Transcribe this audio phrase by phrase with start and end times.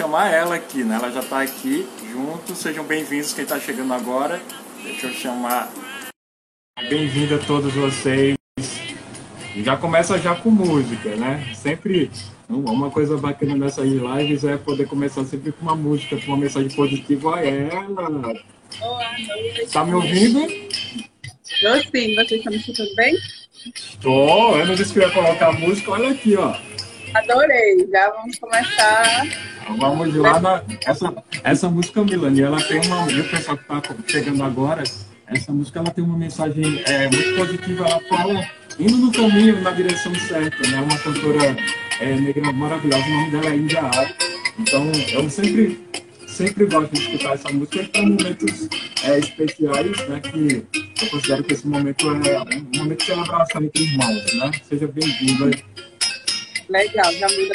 [0.00, 0.94] chamar ela aqui, né?
[0.94, 2.54] Ela já está aqui junto.
[2.54, 4.40] Sejam bem-vindos quem está chegando agora.
[4.82, 5.70] Deixa eu chamar.
[6.88, 8.34] Bem-vindo a todos vocês.
[9.56, 11.52] Já começa já com música, né?
[11.54, 12.10] Sempre
[12.48, 16.70] uma coisa bacana nessas lives é poder começar sempre com uma música, com uma mensagem
[16.70, 18.40] positiva a ela.
[18.80, 19.16] Olá,
[19.70, 20.40] Tá me ouvindo?
[21.44, 23.18] Estou sim, vocês estão me escutando bem?
[23.66, 26.69] Estou, eu não disse que eu ia colocar a música, olha aqui, ó.
[27.14, 29.26] Adorei, já vamos começar.
[29.62, 30.62] Então, vamos lá na.
[30.86, 33.04] Essa, essa música, Milani, ela tem uma.
[33.04, 34.82] O pessoal que está chegando agora,
[35.26, 39.70] essa música ela tem uma mensagem é, muito positiva, ela fala indo no caminho, na
[39.72, 40.80] direção certa, né?
[40.80, 41.56] Uma cantora
[42.00, 44.14] é, negra maravilhosa, o nome dela é Índia Alto.
[44.58, 45.80] Então, eu sempre,
[46.26, 48.68] sempre gosto de escutar essa música para momentos
[49.04, 50.20] é, especiais, né?
[50.20, 50.66] Que
[51.02, 54.50] eu considero que esse momento é um momento de celebração entre irmãos, né?
[54.68, 55.69] Seja bem-vindo aí.
[56.70, 57.54] Legal, já muda.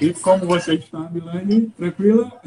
[0.00, 1.70] E como você está, Milane?
[1.76, 2.40] Tranquila?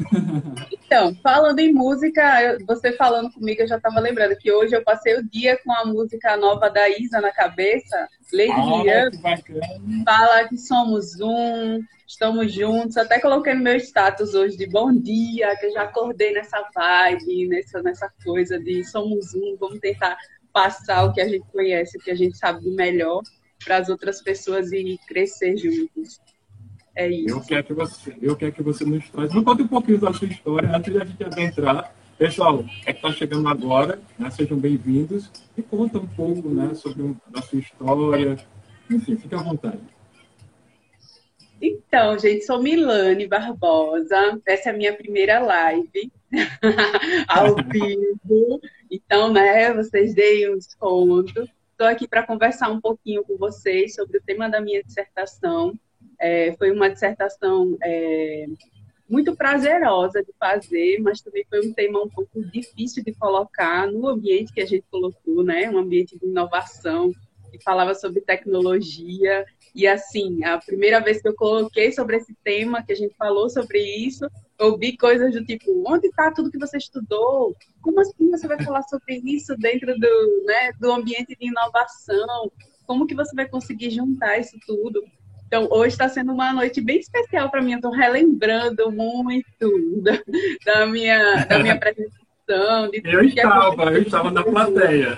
[0.72, 5.16] Então, falando em música, você falando comigo, eu já estava lembrando que hoje eu passei
[5.16, 8.08] o dia com a música nova da Isa na cabeça.
[8.32, 12.96] Lady Ah, fala que somos um, estamos juntos.
[12.96, 17.48] Até coloquei no meu status hoje de bom dia, que eu já acordei nessa vibe,
[17.48, 20.16] nessa, nessa coisa de somos um, vamos tentar
[20.56, 23.20] passar o que a gente conhece, o que a gente sabe de melhor
[23.62, 26.18] para as outras pessoas e crescer juntos.
[26.94, 27.46] É Eu isso.
[27.46, 29.34] quero que você, eu quero que você nos traz.
[29.34, 31.94] Não conta um pouquinho da sua história antes de a gente adentrar.
[32.16, 34.30] Pessoal, é que está chegando agora, né?
[34.30, 35.30] sejam bem-vindos.
[35.58, 38.38] E conta um pouco né, sobre um- a sua história.
[38.90, 39.80] Enfim, fique à vontade.
[41.60, 44.40] Então, gente, sou Milane Barbosa.
[44.46, 46.10] Essa é a minha primeira live
[47.28, 48.58] ao vivo.
[48.90, 51.48] Então, né, vocês deem um desconto.
[51.70, 55.78] Estou aqui para conversar um pouquinho com vocês sobre o tema da minha dissertação.
[56.18, 58.46] É, foi uma dissertação é,
[59.08, 64.08] muito prazerosa de fazer, mas também foi um tema um pouco difícil de colocar no
[64.08, 65.68] ambiente que a gente colocou, né?
[65.68, 67.12] Um ambiente de inovação,
[67.50, 69.44] que falava sobre tecnologia.
[69.74, 73.48] E assim, a primeira vez que eu coloquei sobre esse tema, que a gente falou
[73.50, 74.26] sobre isso,
[74.58, 77.54] ouvi coisas do tipo, onde está tudo que você estudou?
[77.80, 82.50] Como assim você vai falar sobre isso dentro do, né, do ambiente de inovação?
[82.86, 85.02] Como que você vai conseguir juntar isso tudo?
[85.46, 87.72] Então, hoje está sendo uma noite bem especial para mim.
[87.72, 90.18] Eu estou relembrando muito da,
[90.64, 95.14] da minha, da minha apresentação, de Eu estava, eu estava na plateia.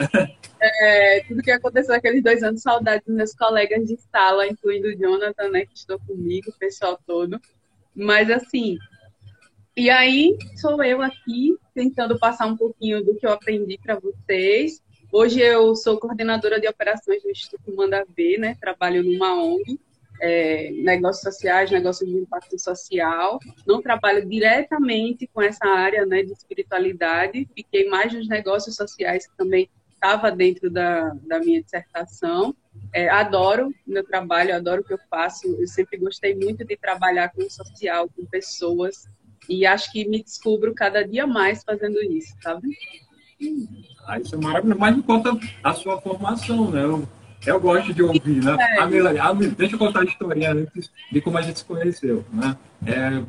[0.61, 4.97] É, tudo que aconteceu naqueles dois anos, saudade dos meus colegas de sala, incluindo o
[4.97, 7.41] Jonathan, né, que estou comigo, o pessoal todo.
[7.95, 8.77] Mas assim,
[9.79, 14.83] e aí sou eu aqui tentando passar um pouquinho do que eu aprendi para vocês.
[15.13, 18.57] Hoje eu sou coordenadora de operações do Instituto Manda Ver, né?
[18.61, 19.79] Trabalho numa ONG,
[20.21, 23.39] é, negócios sociais, negócios de impacto social.
[23.65, 27.49] Não trabalho diretamente com essa área, né, de espiritualidade.
[27.55, 32.53] Fiquei mais nos negócios sociais que também estava dentro da, da minha dissertação.
[32.93, 35.47] É, adoro meu trabalho, adoro o que eu faço.
[35.47, 39.09] Eu sempre gostei muito de trabalhar com o social, com pessoas.
[39.49, 42.69] E acho que me descubro cada dia mais fazendo isso, sabe?
[44.07, 44.81] Ah, isso é maravilhoso.
[44.81, 46.83] Mas me conta a sua formação, né?
[46.85, 47.09] Eu,
[47.47, 48.57] eu gosto de ouvir, né?
[48.59, 48.81] É.
[48.81, 51.65] A Milane, a Milane- deixa eu contar a história antes de como a gente se
[51.65, 52.57] conheceu, né?
[52.87, 53.23] É,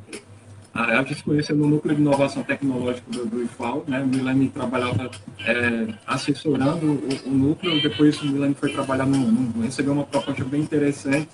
[0.73, 4.03] a, gente se conheceu no Núcleo de Inovação Tecnológica do, do IFAL, né?
[4.03, 5.09] Milane trabalhava
[5.45, 6.85] é, assessorando
[7.25, 11.29] o, o núcleo, depois o Milane foi trabalhar no, no- recebeu uma proposta bem interessante.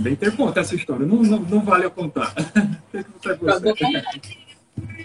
[0.00, 2.34] Bem ter conta essa história, não, não, não vale eu contar.
[2.90, 4.20] Que, é você contar.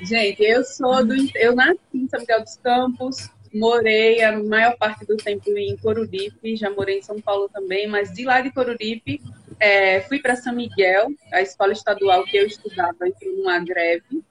[0.01, 1.13] Gente, eu sou do.
[1.35, 6.55] Eu nasci em São Miguel dos Campos, morei a maior parte do tempo em Coruripe,
[6.55, 9.21] já morei em São Paulo também, mas de lá de Coruripe
[9.59, 14.23] é, fui para São Miguel, a escola estadual que eu estudava entrou numa greve.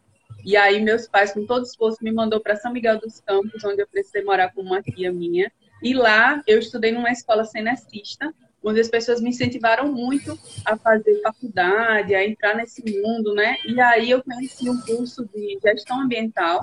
[0.45, 3.83] E aí meus pais, com todo esforço, me mandou para São Miguel dos Campos, onde
[3.83, 5.53] eu precisei morar com uma tia minha.
[5.83, 8.35] E lá eu estudei numa escola cenecista,
[8.65, 13.59] onde as pessoas me incentivaram muito a fazer faculdade, a entrar nesse mundo, né?
[13.67, 16.63] E aí eu conheci um curso de gestão ambiental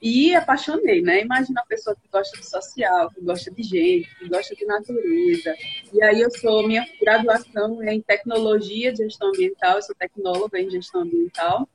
[0.00, 1.20] e apaixonei, né?
[1.20, 5.54] Imagina uma pessoa que gosta de social, que gosta de gente, que gosta de natureza.
[5.92, 10.58] E aí eu sou, minha graduação é em tecnologia de gestão ambiental, eu sou tecnóloga
[10.58, 11.68] em gestão ambiental.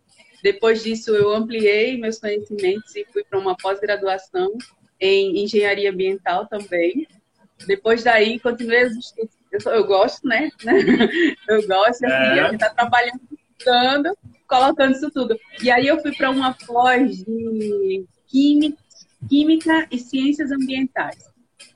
[0.43, 4.51] Depois disso eu ampliei meus conhecimentos e fui para uma pós-graduação
[4.99, 7.07] em engenharia ambiental também.
[7.65, 9.37] Depois daí, continuei estudos.
[9.51, 10.49] Eu, sou, eu gosto, né?
[11.47, 12.39] Eu gosto, assim, é.
[12.41, 13.21] a gente está trabalhando,
[13.57, 14.17] estudando,
[14.47, 15.39] colocando isso tudo.
[15.61, 18.77] E aí eu fui para uma pós de química,
[19.29, 21.17] química e ciências ambientais.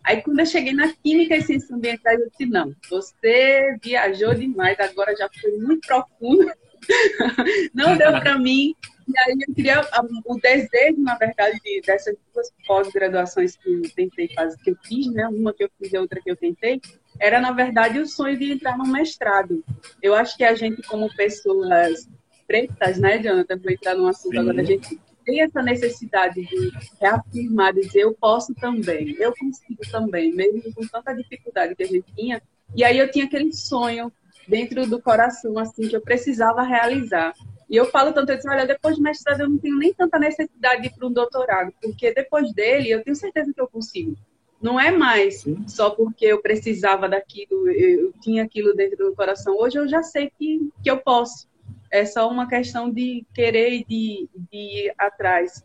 [0.03, 4.79] Aí quando eu cheguei na química e ciências ambientais, eu disse, não, você viajou demais,
[4.79, 6.51] agora já foi muito profundo.
[7.73, 8.75] não deu para mim.
[9.13, 9.81] E aí eu queria
[10.25, 15.27] o desejo, na verdade, dessas duas pós-graduações que eu tentei fazer, que eu fiz, né?
[15.27, 16.81] Uma que eu fiz e outra que eu tentei,
[17.19, 19.63] era na verdade o sonho de entrar no mestrado.
[20.01, 22.09] Eu acho que a gente, como pessoas
[22.47, 24.39] pretas, né, Jonathan, vou entrar num assunto Sim.
[24.39, 29.81] agora, a gente tem essa necessidade de reafirmar, de dizer eu posso também, eu consigo
[29.91, 32.41] também, mesmo com tanta dificuldade que a gente tinha.
[32.75, 34.11] E aí eu tinha aquele sonho
[34.47, 37.33] dentro do coração, assim, que eu precisava realizar.
[37.71, 40.19] E eu falo tanto, eu disse, olha, depois de mestrado eu não tenho nem tanta
[40.19, 44.13] necessidade de ir para um doutorado, porque depois dele eu tenho certeza que eu consigo.
[44.61, 49.55] Não é mais só porque eu precisava daquilo, eu tinha aquilo dentro do coração.
[49.57, 51.47] Hoje eu já sei que, que eu posso.
[51.89, 55.63] É só uma questão de querer e de, de ir atrás.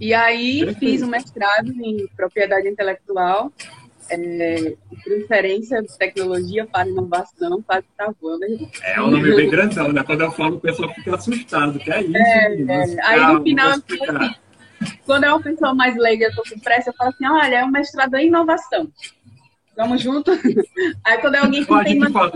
[0.00, 3.52] E aí fiz um mestrado em propriedade intelectual
[4.10, 4.74] é,
[5.04, 8.48] transferência de tecnologia para inovação, quase travou, né?
[8.82, 10.02] É um nome bem grandão, né?
[10.02, 12.16] Quando eu falo, o pessoal fica assustado, que é isso.
[12.16, 13.04] É, é.
[13.04, 14.34] Aí no final, assim,
[15.04, 17.64] quando é uma pessoa mais leiga, eu tô com pressa, eu falo assim, olha, é
[17.64, 18.88] um mestrado em inovação.
[19.76, 20.32] Vamos junto?
[21.04, 22.32] Aí quando é alguém que tem mais, fala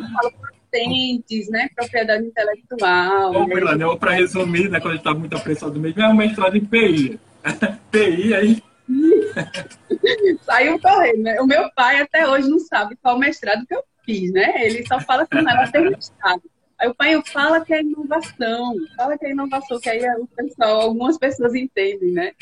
[0.72, 1.68] patentes, né?
[1.76, 3.32] Propriedade intelectual.
[3.32, 3.96] Bom, né?
[3.98, 4.80] Para resumir, né?
[4.80, 7.20] Quando a gente está muito apressado mesmo, é um mestrado em PI.
[7.90, 8.62] PI aí
[10.42, 11.40] Saiu correndo, né?
[11.40, 14.66] O meu pai até hoje não sabe qual mestrado que eu fiz, né?
[14.66, 16.42] Ele só fala que não ter mestrado.
[16.78, 20.80] Aí o pai fala que é inovação, fala que é inovação, que aí o pessoal,
[20.80, 22.32] algumas pessoas entendem, né?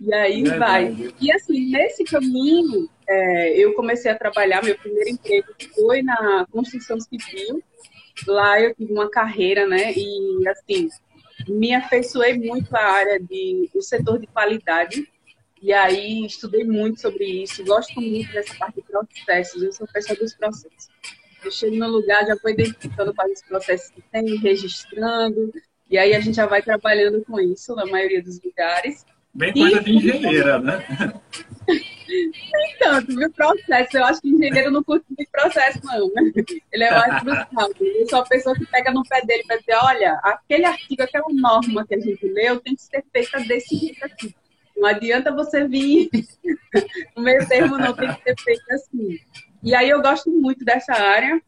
[0.00, 1.12] E aí é vai.
[1.20, 6.98] E assim, nesse caminho, é, eu comecei a trabalhar, meu primeiro emprego foi na construção
[7.00, 7.62] civil.
[8.26, 9.92] Lá eu tive uma carreira, né?
[9.94, 10.88] E assim,
[11.48, 15.06] me afeiçoei muito à área de, do setor de qualidade
[15.60, 20.18] e aí estudei muito sobre isso, gosto muito dessa parte de processos, eu sou pessoa
[20.18, 20.88] dos processos.
[21.44, 25.52] Eu chego no lugar, já vou identificando quais os processos que tem, registrando,
[25.90, 29.04] e aí a gente já vai trabalhando com isso na maioria dos lugares.
[29.34, 29.84] Bem coisa e...
[29.84, 30.84] de engenheira, né?
[32.08, 33.30] Nem tanto, viu?
[33.32, 33.96] Processo.
[33.96, 36.08] Eu acho que engenheiro não curte muito processo, não.
[36.08, 36.32] Né?
[36.72, 37.74] Ele é mais frustrado.
[37.80, 41.26] Eu sou a pessoa que pega no pé dele para dizer: olha, aquele artigo, aquela
[41.30, 44.34] norma que a gente leu tem que ser feita desse jeito aqui.
[44.80, 46.08] Não adianta você vir
[47.14, 49.18] no meio termo, não tem que ser feito assim.
[49.62, 51.40] E aí eu gosto muito dessa área,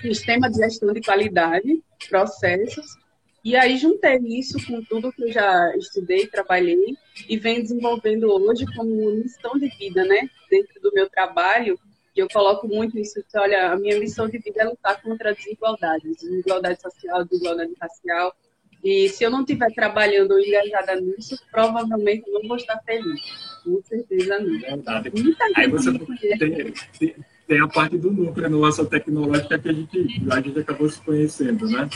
[0.00, 2.96] sistema de gestão de qualidade, processos.
[3.44, 6.96] E aí juntei isso com tudo que eu já estudei, trabalhei
[7.28, 10.30] e venho desenvolvendo hoje como missão de vida, né?
[10.48, 11.78] Dentro do meu trabalho,
[12.16, 15.30] e eu coloco muito isso, que, olha, a minha missão de vida é lutar contra
[15.30, 18.34] a desigualdade, desigualdade social, desigualdade racial,
[18.82, 23.20] e se eu não estiver trabalhando ou engajada nisso, provavelmente eu não vou estar feliz.
[23.62, 24.60] Com certeza não.
[24.60, 25.12] Verdade.
[25.54, 25.92] Aí você
[26.36, 27.14] tem,
[27.46, 31.68] tem, a parte do núcleo, inovação tecnológica que a gente, a gente acabou se conhecendo,
[31.68, 31.88] né?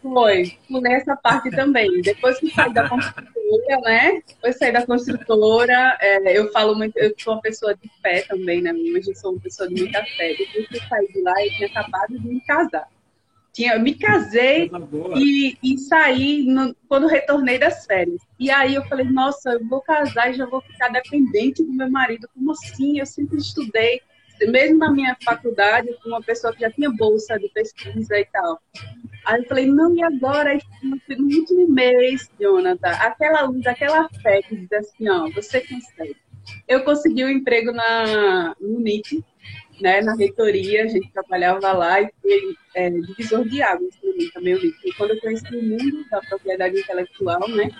[0.00, 2.00] Foi, nessa parte também.
[2.02, 4.22] Depois que saí da construtora, né?
[4.28, 8.62] Depois saí da construtora, é, eu falo muito, eu sou uma pessoa de fé também,
[8.62, 8.72] né?
[8.72, 10.36] Hoje eu sou uma pessoa de muita fé.
[10.38, 12.88] Depois que eu saí de lá, eu tinha acabado de me casar.
[13.58, 14.70] Tinha, eu me casei
[15.16, 18.22] e, e saí no, quando retornei das férias.
[18.38, 21.90] E aí eu falei, nossa, eu vou casar e já vou ficar dependente do meu
[21.90, 22.28] marido.
[22.32, 23.00] Como assim?
[23.00, 24.00] Eu sempre estudei,
[24.46, 28.62] mesmo na minha faculdade, com uma pessoa que já tinha bolsa de pesquisa e tal.
[29.26, 30.56] Aí eu falei, não, e agora?
[30.80, 36.16] No último mês, Jonathan, aquela luz, aquela fé que diz assim, ó, você consegue.
[36.68, 39.24] Eu consegui um emprego na, no NIT,
[39.80, 44.30] né, na reitoria, a gente trabalhava lá e foi é, divisor de águas para mim
[44.32, 44.52] também.
[44.54, 47.70] Eu E quando eu conheci o mundo da propriedade intelectual, né,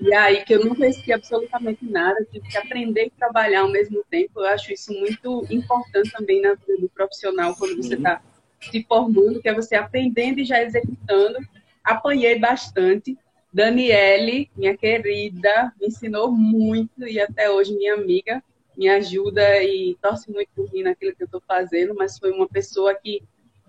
[0.00, 4.04] e aí que eu não conhecia absolutamente nada, tive que aprender e trabalhar ao mesmo
[4.10, 4.40] tempo.
[4.40, 8.20] Eu acho isso muito importante também na vida do profissional, quando você está
[8.60, 11.38] se formando, que é você aprendendo e já executando.
[11.82, 13.16] Apanhei bastante.
[13.52, 18.42] Daniele, minha querida, me ensinou muito e até hoje minha amiga
[18.76, 22.48] me ajuda e torce muito por mim naquilo que eu estou fazendo, mas foi uma
[22.48, 23.22] pessoa que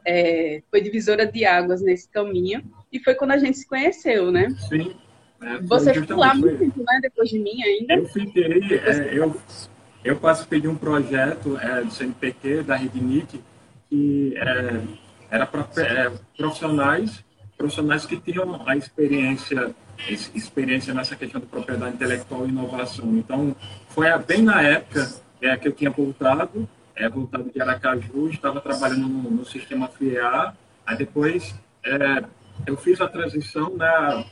[0.05, 4.49] é, foi divisora de águas nesse caminho e foi quando a gente se conheceu, né?
[4.69, 4.95] Sim.
[5.41, 6.99] É, Você ficou lá muito tempo, né?
[7.01, 7.95] Depois de mim ainda?
[7.95, 9.35] Eu fiquei, é, eu,
[10.03, 13.41] eu participei de um projeto é, do CNPq, da RedNIC,
[13.89, 14.81] que é,
[15.29, 17.23] era para é, profissionais,
[17.57, 19.75] profissionais que tinham a experiência
[20.07, 23.15] experiência nessa questão de propriedade intelectual e inovação.
[23.17, 23.55] Então,
[23.89, 25.11] foi bem na época
[25.41, 30.53] é, que eu tinha voltado é, voltado de Aracaju, estava trabalhando no, no sistema FIA,
[30.85, 32.23] aí depois é,
[32.65, 34.25] eu fiz a transição, né,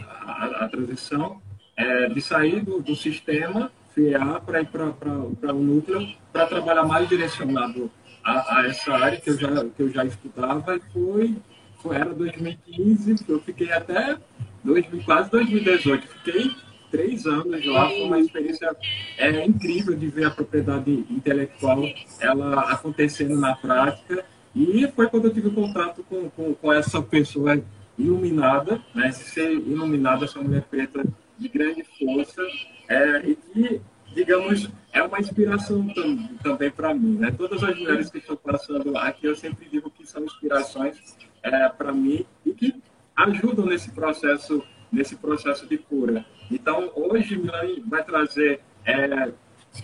[0.00, 1.40] a, a transição
[1.76, 7.08] é, de sair do, do sistema FIA para ir para o núcleo, para trabalhar mais
[7.08, 7.90] direcionado
[8.22, 11.36] a, a, essa área que eu já, que eu já estudava, e foi,
[11.82, 14.18] foi era 2015, eu fiquei até
[14.64, 16.50] 2000, quase 2018, fiquei
[16.90, 18.76] três anos lá, foi uma experiência
[19.16, 21.82] é, incrível de ver a propriedade intelectual
[22.18, 24.24] ela acontecendo na prática.
[24.54, 27.62] E foi quando eu tive contato com, com, com essa pessoa
[27.96, 31.04] iluminada, né, ser iluminado, essa mulher preta
[31.38, 32.42] de grande força,
[32.88, 33.80] é, e que,
[34.12, 37.16] digamos, é uma inspiração tam, também para mim.
[37.18, 37.30] Né?
[37.30, 41.92] Todas as mulheres que estão passando aqui, eu sempre digo que são inspirações é, para
[41.92, 42.74] mim e que
[43.24, 44.62] ajudam nesse processo
[44.92, 46.24] nesse processo de cura.
[46.50, 48.60] Então, hoje, Milani vai trazer.
[48.84, 49.32] É,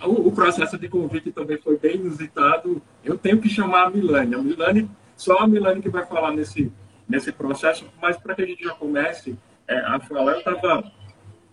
[0.05, 2.83] o, o, processo de convite também foi bem inusitado.
[3.05, 4.35] Eu tenho que chamar a Milani.
[4.35, 6.73] A Milani, só a Milani que vai falar nesse,
[7.09, 9.37] nesse processo, mas para que a gente já comece
[9.69, 10.93] é, a falar, eu estava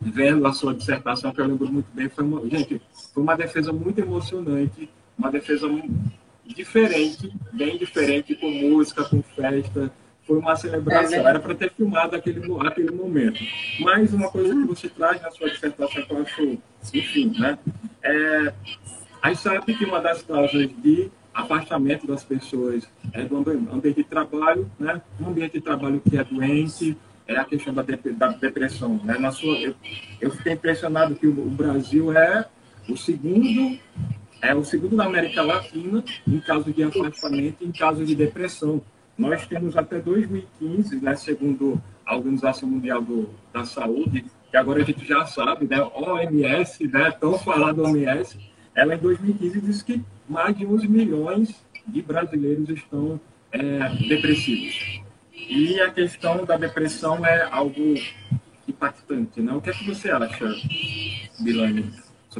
[0.02, 2.10] vendo a sua dissertação, que eu lembro muito bem.
[2.10, 2.82] Foi uma, gente,
[3.14, 5.68] foi uma defesa muito emocionante, uma defesa
[6.44, 9.92] diferente, bem diferente, com música, com festa
[10.26, 13.40] foi uma celebração, é era para ter filmado aquele, aquele momento.
[13.80, 16.58] Mas uma coisa que você traz na sua dissertação que eu acho,
[16.94, 17.58] enfim, né?
[18.02, 18.54] É,
[19.22, 24.04] a gente sabe que uma das causas de afastamento das pessoas é do ambiente de
[24.04, 25.02] trabalho, né?
[25.20, 29.00] Um ambiente de trabalho que é doente, é a questão da, da depressão.
[29.04, 29.18] Né?
[29.18, 29.76] Na sua, eu,
[30.20, 32.46] eu fiquei impressionado que o, o Brasil é
[32.88, 33.80] o segundo
[34.42, 38.82] é o segundo da América Latina em caso de afastamento, em caso de depressão.
[39.18, 44.86] Nós temos até 2015, né, segundo a Organização Mundial do, da Saúde, que agora a
[44.86, 48.40] gente já sabe, né, OMS, né, tão falado OMS,
[48.76, 53.20] ela em 2015 disse que mais de 11 milhões de brasileiros estão
[53.52, 55.02] é, depressivos.
[55.34, 57.96] E a questão da depressão é algo
[58.68, 59.54] impactante, né?
[59.54, 60.46] O que é que você acha,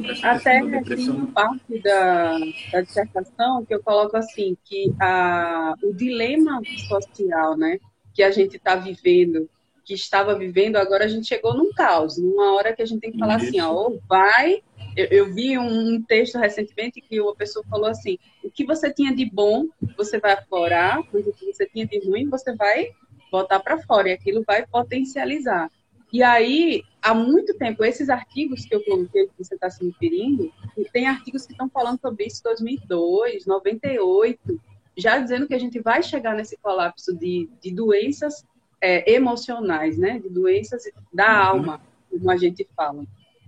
[0.00, 0.20] Bilane?
[0.22, 2.38] Até tem uma parte da,
[2.72, 7.78] da dissertação que eu coloco assim, que a, o dilema social né,
[8.12, 9.48] que a gente está vivendo,
[9.84, 13.12] que estava vivendo, agora a gente chegou num caos, numa hora que a gente tem
[13.12, 13.48] que falar Isso.
[13.48, 14.62] assim, ó, ou vai.
[14.96, 19.14] Eu, eu, vi um texto recentemente que uma pessoa falou assim: o que você tinha
[19.14, 22.90] de bom, você vai aflorar, mas o que você tinha de ruim, você vai
[23.30, 25.68] botar para fora, e aquilo vai potencializar.
[26.14, 30.48] E aí, há muito tempo, esses artigos que eu coloquei, que você está se referindo,
[30.92, 34.60] tem artigos que estão falando sobre isso em 2002, 98,
[34.96, 38.46] já dizendo que a gente vai chegar nesse colapso de, de doenças
[38.80, 40.20] é, emocionais, né?
[40.20, 41.48] De doenças da uhum.
[41.48, 43.04] alma, como a gente fala.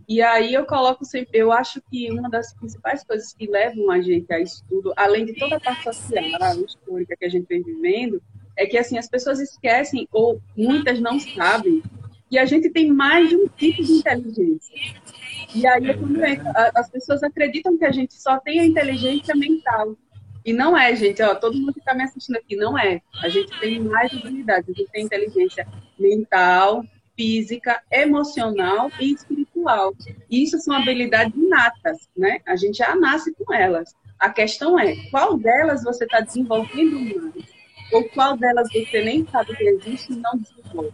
[0.09, 4.01] E aí eu coloco sempre, eu acho que uma das principais coisas que levam a
[4.01, 8.21] gente a estudo, além de toda a parte social, histórica que a gente vem vivendo,
[8.57, 11.81] é que assim as pessoas esquecem ou muitas não sabem
[12.31, 14.75] e a gente tem mais de um tipo de inteligência.
[15.55, 15.99] E aí é
[16.75, 19.97] as pessoas acreditam que a gente só tem a inteligência mental.
[20.45, 23.01] E não é, gente, ó, todo mundo que está me assistindo aqui, não é.
[23.23, 25.67] A gente tem mais habilidades, a gente tem inteligência
[25.99, 26.85] mental,
[27.17, 29.93] física, emocional e espiritual.
[30.31, 32.41] E isso são habilidades inatas, né?
[32.47, 33.95] A gente já nasce com elas.
[34.19, 37.57] A questão é, qual delas você está desenvolvendo mais?
[37.93, 40.93] Ou qual delas você nem sabe que existe e não desenvolve,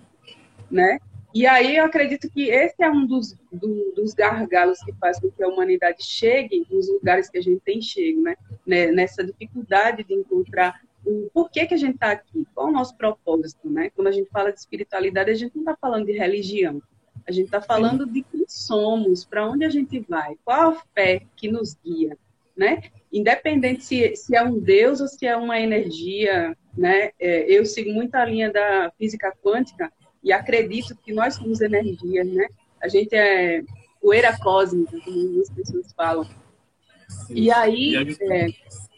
[0.70, 0.98] né?
[1.34, 5.30] E aí eu acredito que esse é um dos, do, dos gargalos que faz com
[5.30, 8.36] que a humanidade chegue nos lugares que a gente tem chego, né?
[8.66, 8.92] né?
[8.92, 13.68] Nessa dificuldade de encontrar o porquê que a gente está aqui, qual o nosso propósito,
[13.68, 13.90] né?
[13.94, 16.82] Quando a gente fala de espiritualidade, a gente não está falando de religião,
[17.26, 21.22] a gente está falando de quem somos, para onde a gente vai, qual a fé
[21.36, 22.16] que nos guia,
[22.56, 22.82] né?
[23.12, 27.10] Independente se, se é um Deus ou se é uma energia, né?
[27.18, 32.24] É, eu sigo muito a linha da física quântica, e acredito que nós somos energia,
[32.24, 32.46] né?
[32.80, 33.62] A gente é
[34.00, 36.28] poeira cósmica, como as pessoas falam.
[37.30, 38.46] E aí, é,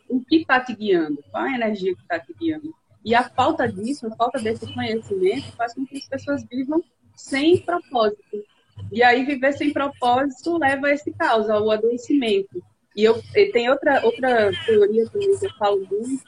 [0.08, 1.22] o que está te guiando?
[1.30, 2.74] Qual a energia que está te guiando?
[3.04, 6.82] E a falta disso, a falta desse conhecimento, faz com que as pessoas vivam
[7.14, 8.44] sem propósito.
[8.90, 12.62] E aí, viver sem propósito leva a esse caos, ao adoecimento.
[12.96, 13.20] E eu,
[13.52, 16.24] tem outra, outra teoria também que eu falo muito,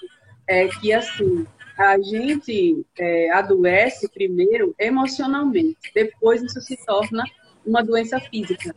[0.46, 7.24] é que, assim, a gente é, adoece primeiro emocionalmente, depois isso se torna
[7.64, 8.74] uma doença física.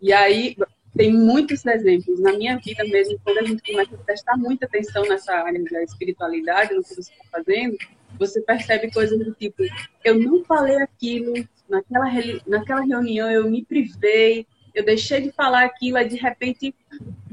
[0.00, 0.56] E aí
[0.96, 2.20] tem muitos exemplos.
[2.20, 5.82] Na minha vida mesmo, quando a gente começa a prestar muita atenção nessa área da
[5.82, 7.76] espiritualidade, no que você está fazendo,
[8.18, 9.62] você percebe coisas do tipo:
[10.04, 11.32] eu não falei aquilo
[11.68, 12.06] naquela,
[12.46, 16.74] naquela reunião, eu me privei, eu deixei de falar aquilo, e de repente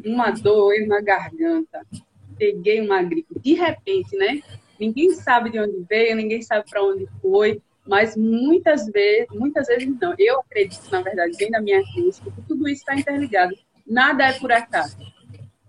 [0.03, 1.85] uma dor na garganta,
[2.37, 3.39] peguei uma gripe.
[3.39, 4.41] De repente, né?
[4.79, 9.87] Ninguém sabe de onde veio, ninguém sabe para onde foi, mas muitas vezes, muitas vezes
[10.01, 10.13] não.
[10.17, 13.55] Eu acredito, na verdade, vem da minha crença, que tudo isso está interligado.
[13.85, 14.97] Nada é por acaso.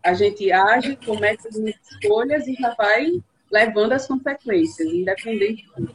[0.03, 3.21] A gente age, comete as escolhas e já vai
[3.51, 5.95] levando as consequências, independente de tudo.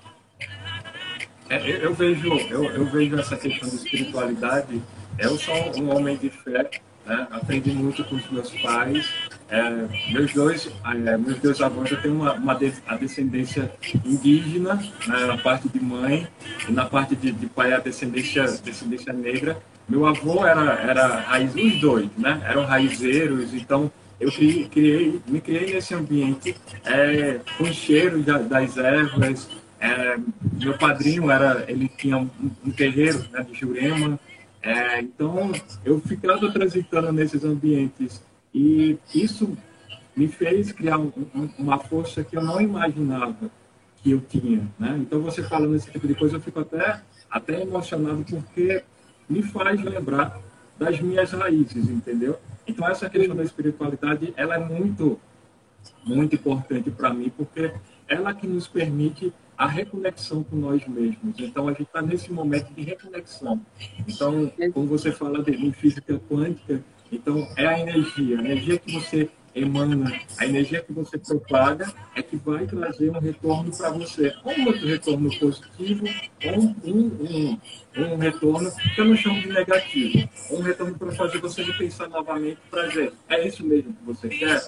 [1.50, 4.82] É, eu, vejo, eu, eu, vejo essa questão de espiritualidade.
[5.18, 6.70] Eu sou um homem de fé,
[7.06, 7.28] né?
[7.30, 9.30] aprendi muito com os meus pais.
[9.52, 13.70] É, meus dois, é, meus dois avós eu tenho uma, uma de, a descendência
[14.06, 16.26] indígena né, na parte de mãe
[16.70, 19.62] e na parte de, de pai a descendência, descendência negra.
[19.90, 22.42] Meu avô era, era raiz, os dois, né?
[22.46, 23.92] Eram raizeiros, então
[24.22, 26.56] eu criei, criei, me criei nesse ambiente
[26.86, 29.50] é, com cheiro das ervas.
[29.82, 30.18] É,
[30.54, 32.30] meu padrinho era, ele tinha um,
[32.66, 34.18] um terreiro né, de Jurema,
[34.62, 35.52] é, então
[35.84, 38.22] eu ficava transitando nesses ambientes
[38.54, 39.58] e isso
[40.16, 43.50] me fez criar um, um, uma força que eu não imaginava
[43.98, 44.98] que eu tinha, né?
[45.00, 48.84] Então você falando esse tipo de coisa eu fico até até emocionado porque
[49.30, 50.40] me faz lembrar
[50.78, 52.38] das minhas raízes, entendeu?
[52.68, 55.20] Então essa questão da espiritualidade, ela é muito,
[56.04, 57.72] muito importante para mim, porque
[58.08, 61.36] ela que nos permite a reconexão com nós mesmos.
[61.40, 63.62] Então a gente está nesse momento de reconexão.
[64.08, 69.30] Então, como você fala de física quântica, então é a energia, a energia que você
[69.54, 74.34] emana, a energia que você propaga é que vai trazer um retorno para você.
[74.44, 76.06] Ou outro retorno positivo,
[76.46, 77.60] ou um, um,
[77.98, 80.30] um retorno que eu não chamo de negativo.
[80.52, 84.62] Um retorno para fazer você repensar novamente para dizer, é isso mesmo que você quer?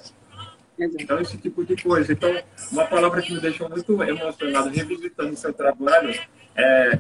[0.77, 2.11] Então, esse tipo de coisa.
[2.11, 2.35] Então,
[2.71, 6.19] uma palavra que me deixou muito emocionado revisitando o seu trabalho
[6.55, 6.99] é,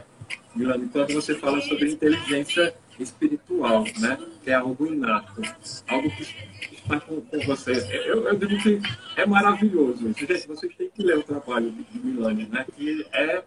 [0.55, 4.17] Milano, quando você fala sobre inteligência espiritual, né?
[4.43, 5.41] Que é algo inato,
[5.87, 7.71] algo que está com, com você.
[8.05, 8.81] Eu, eu digo que
[9.15, 10.13] é maravilhoso.
[10.13, 12.65] Gente, vocês têm que ler o trabalho de, Milani, né?
[12.75, 13.43] Que é,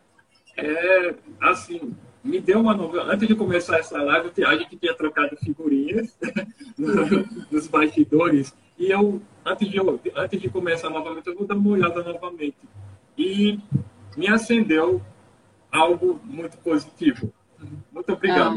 [0.56, 3.12] é, assim, me deu uma novela.
[3.14, 6.16] Antes de começar essa live, a gente tinha trocado figurinhas
[7.50, 8.54] nos bastidores.
[8.78, 9.78] E eu, antes de,
[10.14, 12.56] antes de começar novamente, eu vou dar uma olhada novamente.
[13.16, 13.58] E
[14.16, 15.00] me acendeu
[15.70, 17.32] algo muito positivo.
[17.92, 18.56] Muito obrigado.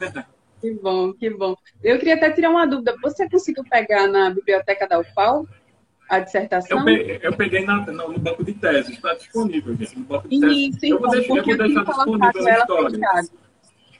[0.00, 0.24] Ah.
[0.60, 1.54] Que bom, que bom.
[1.82, 2.96] Eu queria até tirar uma dúvida.
[3.00, 5.46] Você conseguiu pegar na biblioteca da UFAL
[6.08, 6.78] a dissertação?
[6.78, 9.98] Eu peguei, eu peguei na, no banco de tese, está disponível, gente.
[9.98, 10.68] No banco de tese.
[10.70, 13.28] Isso, eu vou deixar, eu vou deixar disponível na história.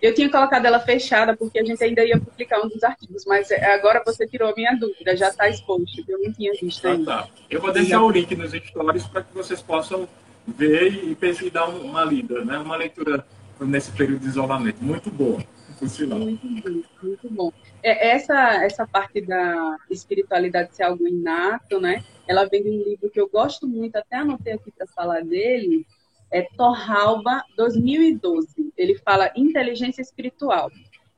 [0.00, 3.50] Eu tinha colocado ela fechada porque a gente ainda ia publicar um dos artigos, mas
[3.50, 6.92] é, agora você tirou a minha dúvida, já está exposto, eu não tinha visto ah,
[6.92, 7.04] ainda.
[7.04, 7.28] Tá.
[7.50, 10.08] Eu vou deixar o link nos stories para que vocês possam
[10.46, 12.58] ver e, e dar uma lida, né?
[12.58, 13.26] uma leitura
[13.60, 14.82] nesse período de isolamento.
[14.82, 15.38] Muito boa
[15.78, 16.18] por sinal.
[16.18, 17.52] Muito bom, muito bom.
[17.82, 22.04] É, essa, essa parte da espiritualidade ser algo inato, né?
[22.26, 25.86] Ela vem de um livro que eu gosto muito, até anotei aqui para falar dele,
[26.30, 28.72] é Torralba 2012.
[28.76, 30.70] Ele fala inteligência espiritual.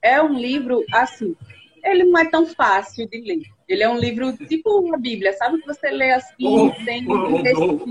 [0.03, 1.37] É um livro assim,
[1.85, 3.43] ele não é tão fácil de ler.
[3.69, 7.15] Ele é um livro tipo uma Bíblia, sabe que você lê assim, oh, tem oh,
[7.15, 7.85] oh,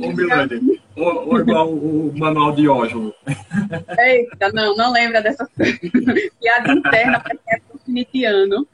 [0.98, 3.16] oh, ou, igual o manual de Oslo.
[3.98, 8.68] Eita, não, não lembra dessa piada interna para quem é profinitiano.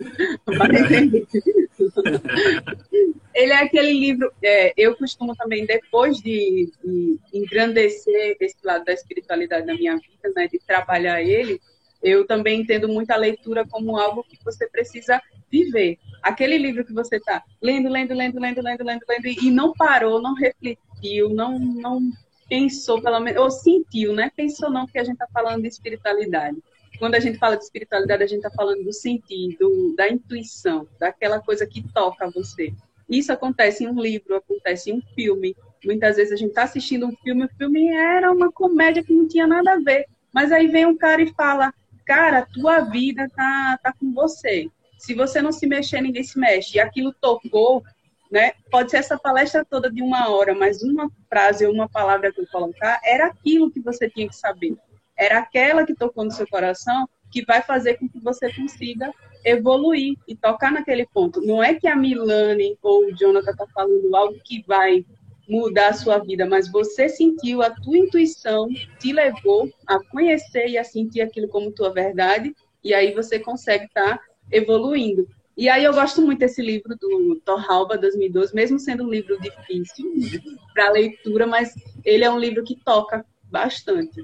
[3.33, 8.93] Ele é aquele livro, é, eu costumo também, depois de, de engrandecer esse lado da
[8.93, 11.61] espiritualidade na minha vida, né, de trabalhar ele,
[12.05, 15.19] eu também entendo muito a leitura como algo que você precisa
[15.51, 15.97] viver.
[16.21, 20.21] Aquele livro que você está lendo, lendo, lendo, lendo, lendo, lendo, lendo, e não parou,
[20.21, 22.11] não refletiu, não, não
[22.47, 24.31] pensou, pelo menos, ou sentiu, né?
[24.35, 26.57] Pensou não, porque a gente está falando de espiritualidade.
[26.99, 31.39] Quando a gente fala de espiritualidade, a gente está falando do sentido, da intuição, daquela
[31.39, 32.71] coisa que toca você.
[33.09, 35.55] Isso acontece em um livro, acontece em um filme.
[35.83, 39.27] Muitas vezes a gente está assistindo um filme, o filme era uma comédia que não
[39.27, 40.05] tinha nada a ver.
[40.31, 41.73] Mas aí vem um cara e fala:
[42.05, 44.69] cara, a tua vida tá, tá com você.
[44.97, 46.77] Se você não se mexer, ninguém se mexe.
[46.77, 47.83] E aquilo tocou,
[48.31, 48.53] né?
[48.71, 52.41] Pode ser essa palestra toda de uma hora, mas uma frase ou uma palavra que
[52.41, 54.75] eu colocar era aquilo que você tinha que saber.
[55.17, 59.11] Era aquela que tocou no seu coração que vai fazer com que você consiga
[59.43, 61.41] evoluir e tocar naquele ponto.
[61.41, 65.05] Não é que a Milane ou o Jonathan está falando algo que vai
[65.47, 68.67] mudar a sua vida, mas você sentiu, a tua intuição
[68.99, 73.85] te levou a conhecer e a sentir aquilo como tua verdade, e aí você consegue
[73.85, 75.27] estar tá evoluindo.
[75.57, 80.11] E aí eu gosto muito desse livro do Torralba 2012, mesmo sendo um livro difícil
[80.73, 84.21] para leitura, mas ele é um livro que toca bastante.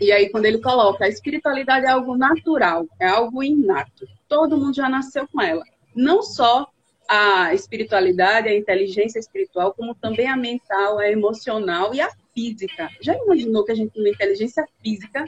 [0.00, 4.06] E aí, quando ele coloca, a espiritualidade é algo natural, é algo inato.
[4.28, 5.62] Todo mundo já nasceu com ela.
[5.94, 6.68] Não só
[7.08, 12.90] a espiritualidade, a inteligência espiritual, como também a mental, a emocional e a física.
[13.00, 15.24] Já imaginou que a gente tem uma inteligência física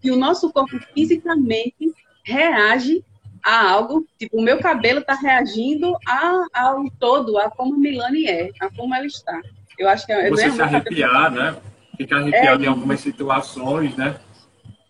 [0.00, 1.92] que o nosso corpo fisicamente
[2.24, 3.04] reage
[3.42, 8.26] a algo, tipo, o meu cabelo está reagindo a, ao todo, a como a Milane
[8.26, 9.40] é, a como ela está.
[9.78, 11.52] Eu acho que é, Você se arrepiar, cabelo...
[11.52, 11.56] né?
[11.96, 14.16] Ficar arrepiado é, em algumas situações, né?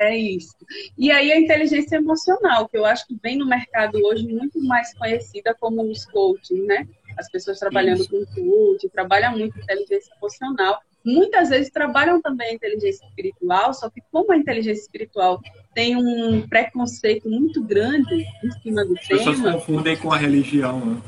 [0.01, 0.57] É isso.
[0.97, 4.95] E aí a inteligência emocional, que eu acho que vem no mercado hoje muito mais
[4.95, 6.89] conhecida como os coaching, né?
[7.19, 8.11] As pessoas trabalhando isso.
[8.11, 10.81] com coaching, trabalham muito inteligência emocional.
[11.05, 15.39] Muitas vezes trabalham também a inteligência espiritual, só que como a inteligência espiritual
[15.75, 19.21] tem um preconceito muito grande em cima do As tema.
[19.21, 21.03] As pessoas confundem com a religião, né?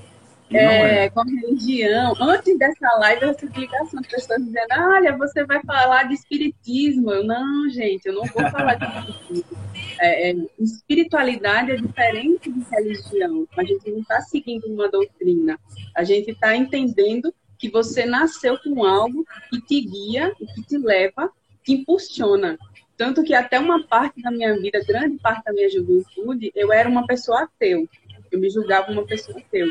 [0.53, 2.15] É, é, com a religião.
[2.21, 7.11] Antes dessa live, eu recebi ligação de pessoas dizendo: Olha, você vai falar de espiritismo.
[7.11, 9.59] Eu, não, gente, eu não vou falar de espiritismo.
[10.01, 13.47] É, é, espiritualidade é diferente de religião.
[13.57, 15.59] A gente não está seguindo uma doutrina.
[15.97, 21.31] A gente está entendendo que você nasceu com algo que te guia, que te leva,
[21.63, 22.59] que impulsiona.
[22.97, 26.89] Tanto que até uma parte da minha vida, grande parte da minha juventude, eu era
[26.89, 27.89] uma pessoa ateu.
[28.31, 29.69] Eu me julgava uma pessoa ateu.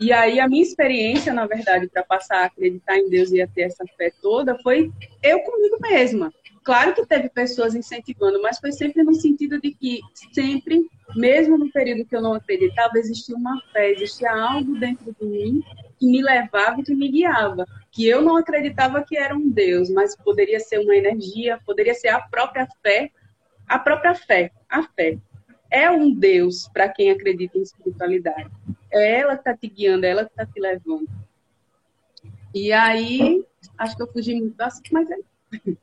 [0.00, 3.48] E aí a minha experiência, na verdade, para passar a acreditar em Deus e a
[3.48, 6.32] ter essa fé toda, foi eu comigo mesma.
[6.62, 10.00] Claro que teve pessoas incentivando, mas foi sempre no sentido de que
[10.32, 15.26] sempre, mesmo no período que eu não acreditava, existia uma fé, existia algo dentro de
[15.26, 15.62] mim
[15.98, 17.66] que me levava e que me guiava.
[17.90, 22.08] Que eu não acreditava que era um Deus, mas poderia ser uma energia, poderia ser
[22.08, 23.10] a própria fé,
[23.66, 25.18] a própria fé, a fé.
[25.70, 28.50] É um Deus para quem acredita em espiritualidade.
[28.90, 31.08] É ela que está te guiando, é ela que está te levando.
[32.54, 33.44] E aí,
[33.76, 35.16] acho que eu fugi muito do assunto, mas é.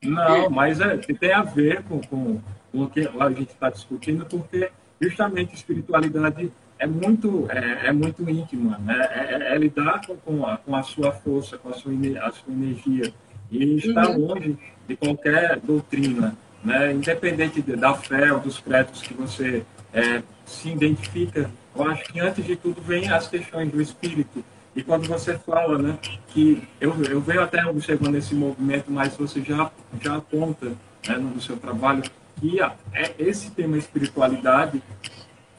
[0.04, 2.42] Não, mas é, tem a ver com, com,
[2.72, 8.30] com o que a gente está discutindo, porque justamente espiritualidade é muito, é, é muito
[8.30, 9.08] íntima, né?
[9.12, 11.92] É, é, é lidar com, com, a, com a sua força, com a sua,
[12.22, 13.14] a sua energia.
[13.52, 14.28] E está uhum.
[14.28, 16.92] longe de qualquer doutrina, né?
[16.92, 19.64] independente de, da fé ou dos créditos que você
[19.94, 24.44] é, se identifica eu acho que antes de tudo vem as questões do espírito.
[24.76, 29.42] E quando você fala, né, que eu, eu venho até observando esse movimento, mas você
[29.42, 30.68] já, já aponta
[31.08, 32.04] né, no seu trabalho
[32.40, 34.82] que a, é, esse tema espiritualidade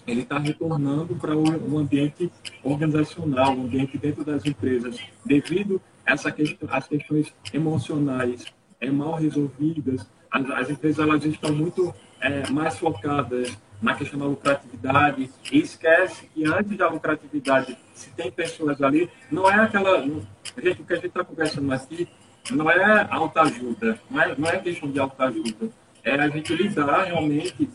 [0.07, 2.31] ele está retornando para o, ambiente
[2.63, 8.45] organizacional, o ambiente dentro das empresas, devido essa questão, as questões emocionais
[8.81, 10.07] é, mal resolvidas.
[10.31, 16.29] As, as empresas elas estão muito é, mais focadas na questão da lucratividade e esquece
[16.35, 20.03] que antes da lucratividade, se tem pessoas ali, não é aquela.
[20.03, 22.09] Gente, o que a gente está conversando aqui
[22.51, 25.69] não é alta ajuda, não é, não é questão de alta ajuda.
[26.03, 27.69] É a gente lidar realmente,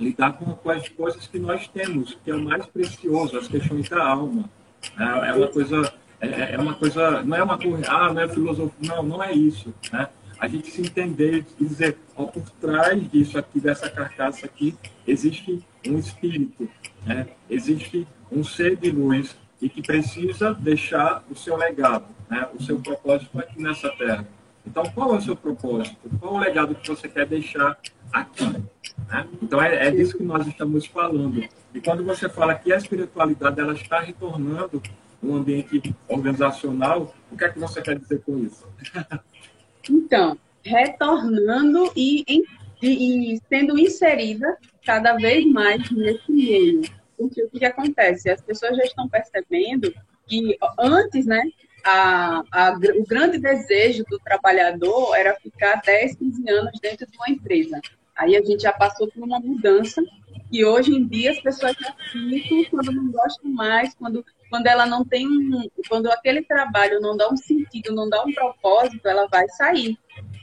[0.00, 3.88] lidar com, com as coisas que nós temos, que é o mais precioso, as questões
[3.88, 4.48] da alma.
[4.98, 5.94] É, é uma coisa.
[6.20, 9.32] É, é, uma coisa, não é uma coisa, ah, não é filosofia, não, não é
[9.32, 9.74] isso.
[9.92, 10.08] Né?
[10.38, 15.64] A gente se entender e dizer, ó, por trás disso aqui, dessa carcaça aqui, existe
[15.86, 16.68] um espírito,
[17.04, 17.28] né?
[17.48, 22.48] existe um ser de luz e que precisa deixar o seu legado, né?
[22.54, 24.26] o seu propósito aqui nessa terra.
[24.66, 25.96] Então, qual é o seu propósito?
[26.18, 27.78] Qual é o legado que você quer deixar
[28.12, 28.46] aqui?
[29.08, 29.28] Né?
[29.42, 31.44] Então, é, é disso que nós estamos falando.
[31.74, 34.82] E quando você fala que a espiritualidade ela está retornando
[35.22, 38.66] no ambiente organizacional, o que é que você quer dizer com isso?
[39.90, 42.24] Então, retornando e,
[42.82, 46.82] e, sendo inserida cada vez mais nesse meio.
[47.16, 48.30] Porque o que acontece?
[48.30, 49.92] As pessoas já estão percebendo
[50.26, 51.42] que antes, né,
[51.84, 57.30] a, a, o grande desejo do trabalhador era ficar 10, 15 anos dentro de uma
[57.30, 57.80] empresa.
[58.16, 60.02] Aí a gente já passou por uma mudança
[60.50, 64.86] e hoje em dia as pessoas já ficam quando não gostam mais, quando, quando ela
[64.86, 65.26] não tem
[65.88, 69.98] quando aquele trabalho não dá um sentido, não dá um propósito, ela vai sair.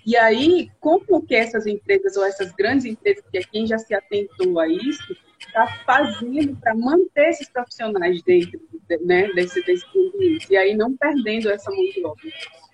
[0.05, 3.93] E aí, como que essas empresas ou essas grandes empresas, que é quem já se
[3.93, 8.59] atentou a isso, está fazendo para manter esses profissionais dentro
[9.05, 12.29] né, desse, desse ambiente, e aí não perdendo essa mão de obra.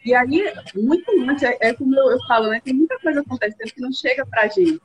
[0.08, 2.62] E aí, muito antes, é, é como eu, falo, né?
[2.64, 4.80] Tem muita coisa acontecendo que não chega para a gente.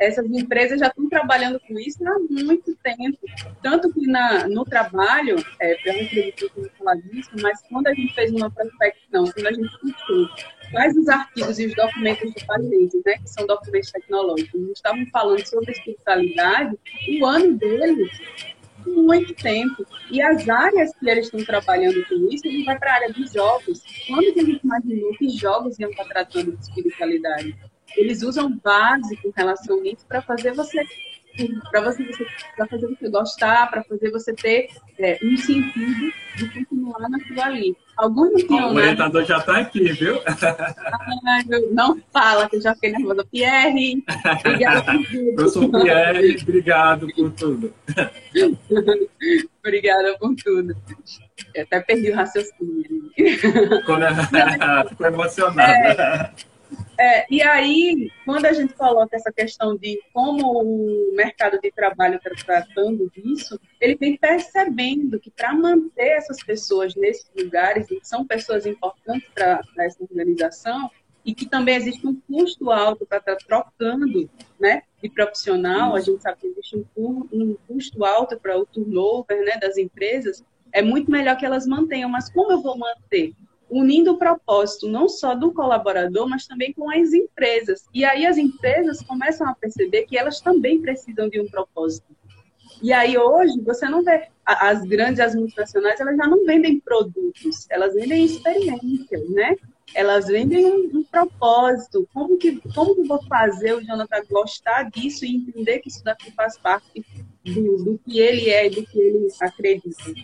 [0.00, 3.18] Essas empresas já estão trabalhando com isso há muito tempo.
[3.60, 7.94] Tanto que na, no trabalho, é, não acredito que eu falar disso, mas quando a
[7.94, 10.28] gente fez uma prospecção, quando a gente puxou
[10.70, 15.04] quais os arquivos e os documentos de patentes, né, que são documentos tecnológicos, eles estavam
[15.06, 16.78] falando sobre espiritualidade,
[17.20, 18.10] o ano deles
[18.86, 19.86] muito tempo.
[20.10, 23.32] E as áreas que eles estão trabalhando com isso, ele vai para a área dos
[23.32, 23.82] jogos.
[24.06, 27.56] Quando que a gente imaginou que jogos iam estar tratando de espiritualidade?
[27.96, 30.84] eles usam base com relação a isso para fazer você
[31.70, 32.04] para você,
[32.56, 37.76] para fazer você gostar, para fazer você ter é, um sentido de continuar naquilo ali.
[37.96, 40.20] Alguns não O orientador já está aqui, viu?
[41.72, 43.24] não fala, que eu já fiquei nervosa.
[43.30, 44.04] Pierre,
[44.40, 45.34] obrigada por tudo.
[45.34, 47.74] Professor Pierre, obrigado por tudo.
[49.64, 50.76] obrigada por tudo.
[51.54, 53.10] Eu até perdi o raciocínio.
[53.16, 53.96] Ficou
[55.06, 55.72] emocionada.
[55.72, 56.57] É.
[56.98, 62.16] É, e aí, quando a gente coloca essa questão de como o mercado de trabalho
[62.16, 68.26] está tratando disso, ele vem percebendo que para manter essas pessoas nesses lugares, e são
[68.26, 70.90] pessoas importantes para essa organização,
[71.24, 76.00] e que também existe um custo alto para estar tá trocando né, de profissional, a
[76.00, 80.82] gente sabe que existe um, um custo alto para o turnover né, das empresas, é
[80.82, 82.10] muito melhor que elas mantenham.
[82.10, 83.34] Mas como eu vou manter?
[83.70, 87.86] Unindo o propósito não só do colaborador, mas também com as empresas.
[87.92, 92.06] E aí as empresas começam a perceber que elas também precisam de um propósito.
[92.82, 97.66] E aí hoje você não vê as grandes, as multinacionais, elas já não vendem produtos,
[97.70, 99.56] elas vendem experiências, né?
[99.94, 102.08] Elas vendem um, um propósito.
[102.12, 106.30] Como que como que vou fazer o Jonathan gostar disso e entender que isso daqui
[106.32, 107.04] faz parte
[107.44, 110.14] do, do que ele é do que ele acredita?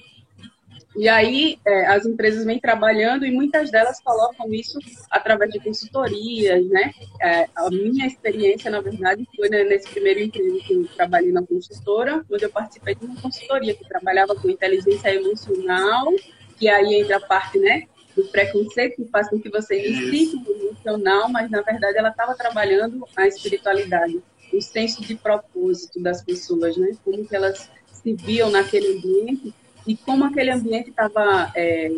[0.97, 4.79] E aí é, as empresas vêm trabalhando e muitas delas colocam isso
[5.11, 6.93] através de consultorias, né?
[7.21, 12.25] É, a minha experiência, na verdade, foi nesse primeiro emprego que eu trabalhei na consultora,
[12.31, 16.13] onde eu participei de uma consultoria que trabalhava com inteligência emocional,
[16.57, 20.69] que aí entra a parte, né, do preconceito que faz com que você inicie o
[20.69, 26.77] emocional, mas na verdade ela estava trabalhando a espiritualidade, o senso de propósito das pessoas,
[26.77, 26.93] né?
[27.05, 29.53] Como que elas se viam naquele ambiente
[29.87, 31.91] e como aquele ambiente estava, é,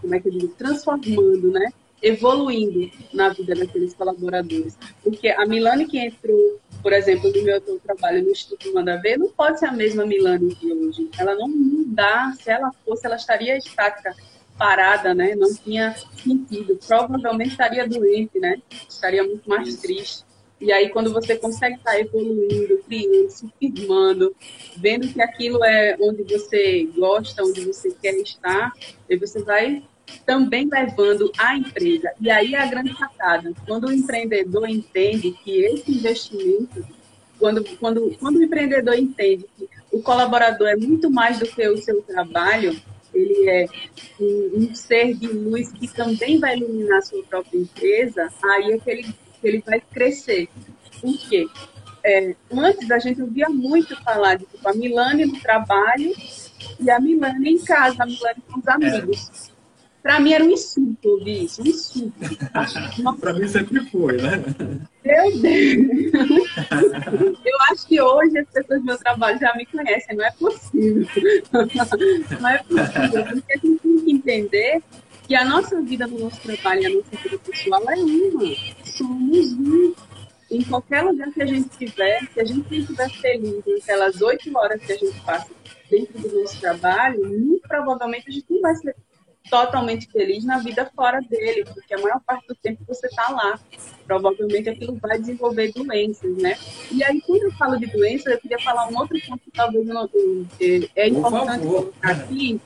[0.00, 1.72] como é que eu digo, transformando, né?
[2.02, 4.76] evoluindo na vida daqueles colaboradores.
[5.02, 9.30] Porque a Milane que entrou, por exemplo, no meu trabalho no Instituto Manda Ver, não
[9.30, 11.10] pode ser a mesma Milane de hoje.
[11.18, 14.14] Ela não mudar, se ela fosse, ela estaria estática,
[14.56, 15.34] parada, né?
[15.34, 16.78] Não tinha sentido.
[16.86, 18.60] Provavelmente estaria doente, né?
[18.88, 20.24] Estaria muito mais triste.
[20.60, 24.36] E aí, quando você consegue estar evoluindo, criando, se firmando,
[24.76, 28.70] vendo que aquilo é onde você gosta, onde você quer estar,
[29.08, 29.82] aí você vai
[30.26, 32.12] também levando a empresa.
[32.20, 33.52] E aí é a grande sacada.
[33.66, 36.84] Quando o empreendedor entende que esse investimento,
[37.38, 41.78] quando, quando, quando o empreendedor entende que o colaborador é muito mais do que o
[41.78, 42.78] seu trabalho,
[43.14, 43.66] ele é
[44.20, 48.78] um, um ser de luz que também vai iluminar a sua própria empresa, aí é
[48.78, 50.48] que ele ele vai crescer.
[51.00, 51.46] Por quê?
[52.02, 56.14] É, antes a gente ouvia muito falar de tipo, a Milane no trabalho
[56.78, 59.48] e a Milane em casa, a Milane com os amigos.
[59.48, 59.50] É.
[60.02, 62.14] Para mim era um insulto ouvir isso, um insulto.
[63.20, 64.42] Para mim sempre foi, né?
[65.04, 66.50] Meu Deus!
[67.44, 71.06] Eu acho que hoje as pessoas do meu trabalho já me conhecem, não é possível.
[71.52, 74.82] Não é possível, porque a gente tem que entender
[75.28, 78.42] que a nossa vida no nosso trabalho e a nossa vida pessoal é uma.
[79.00, 79.94] Somos um.
[80.50, 84.84] Em qualquer lugar que a gente estiver, se a gente estiver feliz naquelas oito horas
[84.84, 85.48] que a gente passa
[85.88, 88.96] dentro do nosso trabalho, muito provavelmente a gente não vai ser
[89.48, 93.58] totalmente feliz na vida fora dele, porque a maior parte do tempo você está lá.
[94.06, 96.58] Provavelmente aquilo vai desenvolver doenças, né?
[96.90, 99.88] E aí, quando eu falo de doenças, eu queria falar um outro ponto que talvez
[99.88, 100.10] eu não,
[100.96, 102.60] é importante colocar aqui,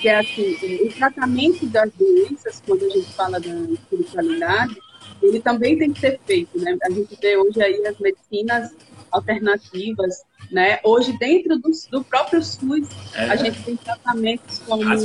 [0.00, 4.76] que é assim, o tratamento das doenças, quando a gente fala da espiritualidade,
[5.22, 6.76] ele também tem que ser feito, né?
[6.82, 8.74] A gente vê hoje aí as medicinas
[9.10, 10.78] alternativas, né?
[10.84, 13.24] Hoje, dentro do, do próprio SUS, é.
[13.24, 14.88] a gente tem tratamentos como...
[14.88, 15.04] As...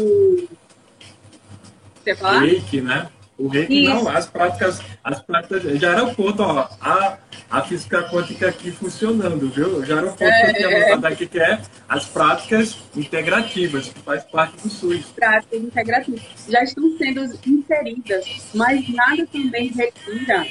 [2.04, 2.40] Você falar?
[2.40, 3.10] Reiki, né?
[3.38, 3.94] O reiki Isso.
[3.94, 7.18] não, as práticas, as práticas, já era o ponto, ó, a,
[7.50, 9.84] a física quântica aqui funcionando, viu?
[9.86, 13.90] Já era o ponto é, que eu tinha anotado aqui, que é as práticas integrativas,
[13.90, 15.08] que faz parte do SUS.
[15.08, 20.46] Práticas integrativas já estão sendo inseridas, mas nada também retira,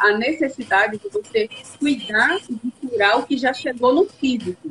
[0.00, 4.68] a necessidade de você cuidar e de curar o que já chegou no físico.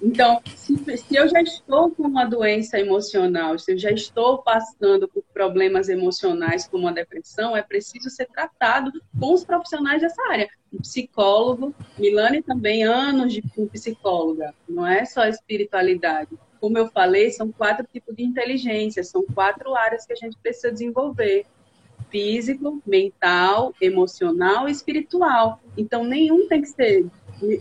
[0.00, 5.08] Então, se, se, eu já estou com uma doença emocional, se eu já estou passando
[5.08, 10.48] por problemas emocionais como a depressão, é preciso ser tratado com os profissionais dessa área.
[10.72, 16.36] Um psicólogo, Milane também anos de psicóloga, não é só espiritualidade.
[16.60, 20.70] Como eu falei, são quatro tipos de inteligência, são quatro áreas que a gente precisa
[20.70, 21.46] desenvolver
[22.10, 25.60] físico, mental, emocional e espiritual.
[25.76, 27.06] Então, nenhum tem que ser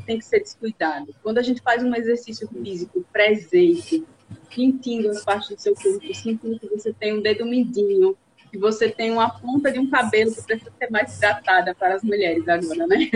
[0.05, 1.13] tem que ser descuidado.
[1.21, 4.03] Quando a gente faz um exercício físico presente,
[4.53, 8.17] sentindo as partes do seu corpo, sentindo que você tem um dedo mindinho,
[8.51, 12.03] que você tem uma ponta de um cabelo que precisa ser mais tratada para as
[12.03, 13.11] mulheres agora, né?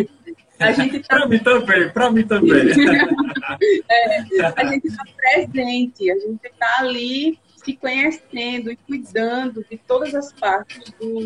[0.59, 1.15] A gente tá...
[1.15, 2.51] para mim também, para mim também.
[3.89, 4.17] é,
[4.55, 10.33] a gente está presente, a gente está ali se conhecendo e cuidando de todas as
[10.33, 11.19] partes do,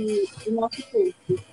[0.45, 1.43] do nosso corpo.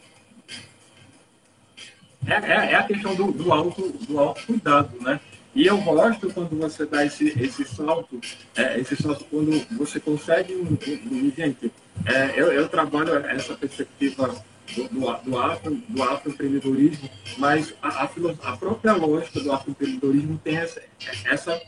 [2.27, 5.21] É, é, é, a questão do, do, auto, do autocuidado, né?
[5.55, 8.21] E eu gosto quando você dá esse, esse salto,
[8.55, 10.79] é, esse salto quando você consegue, um,
[11.11, 11.73] um, gente,
[12.07, 14.29] é, eu, eu trabalho essa perspectiva
[14.77, 18.05] do, do, do, afro, do afroempreendedorismo, mas a, a,
[18.45, 20.83] a, própria lógica do afroempreendedorismo tem essa,
[21.25, 21.61] essa,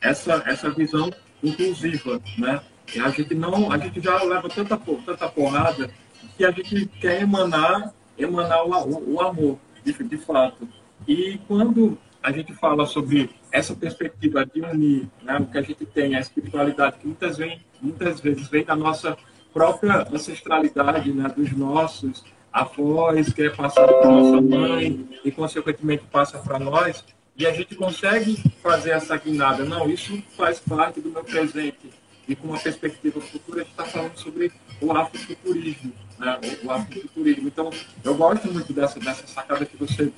[0.00, 1.10] essa, essa visão
[1.42, 2.60] inclusiva, né?
[2.94, 5.90] E a gente não, a gente já leva tanta, tanta porrada
[6.36, 10.68] que a gente quer emanar, emanar o, o, o amor, de, de fato.
[11.06, 15.86] E quando a gente fala sobre essa perspectiva de unir né, o que a gente
[15.86, 19.16] tem, a espiritualidade, que muitas, vem, muitas vezes vem da nossa
[19.52, 26.38] própria ancestralidade, né, dos nossos avós, que é passado para nossa mãe e, consequentemente, passa
[26.38, 27.04] para nós,
[27.36, 29.64] e a gente consegue fazer essa guinada.
[29.64, 31.90] Não, isso faz parte do meu presente.
[32.26, 35.92] E com uma perspectiva futura, a gente está falando sobre o afrofuturismo.
[36.18, 36.38] Né?
[36.64, 37.48] O, afrofuturismo.
[37.48, 37.70] Então,
[38.04, 40.12] eu gosto muito dessa, dessa sacada que você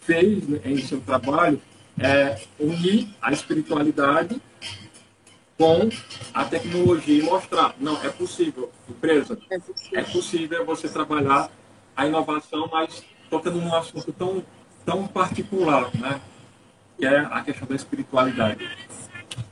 [0.00, 1.60] fez né, em seu trabalho,
[1.98, 4.40] é unir a espiritualidade
[5.56, 5.88] com
[6.32, 11.48] a tecnologia e mostrar, não, é possível, empresa, é possível, é possível você trabalhar
[11.96, 14.44] a inovação, mas tocando num assunto tão,
[14.84, 16.20] tão particular, né?
[16.98, 18.68] que é a questão da espiritualidade.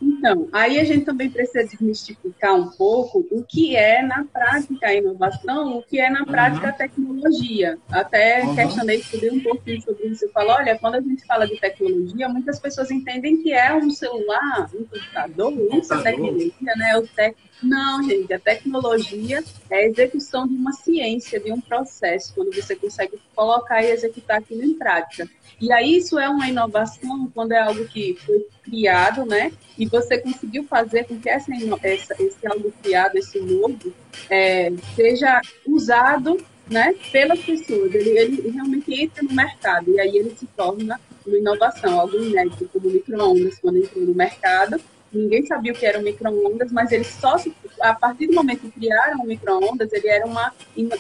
[0.03, 4.95] Então, aí a gente também precisa desmistificar um pouco o que é na prática a
[4.95, 7.79] inovação, o que é na prática a tecnologia.
[7.89, 8.55] Até uhum.
[8.57, 10.25] questionei, estudei um pouquinho sobre isso.
[10.25, 13.91] Eu falo, olha, quando a gente fala de tecnologia, muitas pessoas entendem que é um
[13.91, 16.97] celular, um computador, isso é tecnologia, né?
[16.99, 17.37] O tec...
[17.63, 22.75] Não, gente, a tecnologia é a execução de uma ciência, de um processo, quando você
[22.75, 25.29] consegue colocar e executar aquilo em prática.
[25.61, 29.53] E aí isso é uma inovação quando é algo que foi criado, né?
[29.79, 31.53] E você conseguiu fazer com que essa,
[31.83, 33.93] essa esse algo criado, esse novo,
[34.29, 36.95] é, seja usado, né?
[37.13, 37.95] Pelas pessoas.
[37.95, 42.69] Ele, ele realmente entra no mercado e aí ele se torna uma inovação, algo inédito,
[42.73, 44.81] como micro-ondas, quando entrou no mercado.
[45.13, 47.37] Ninguém sabia o que eram micro-ondas, mas ele só
[47.81, 50.53] a partir do momento que criaram o micro-ondas, ele era uma,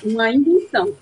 [0.04, 0.94] uma invenção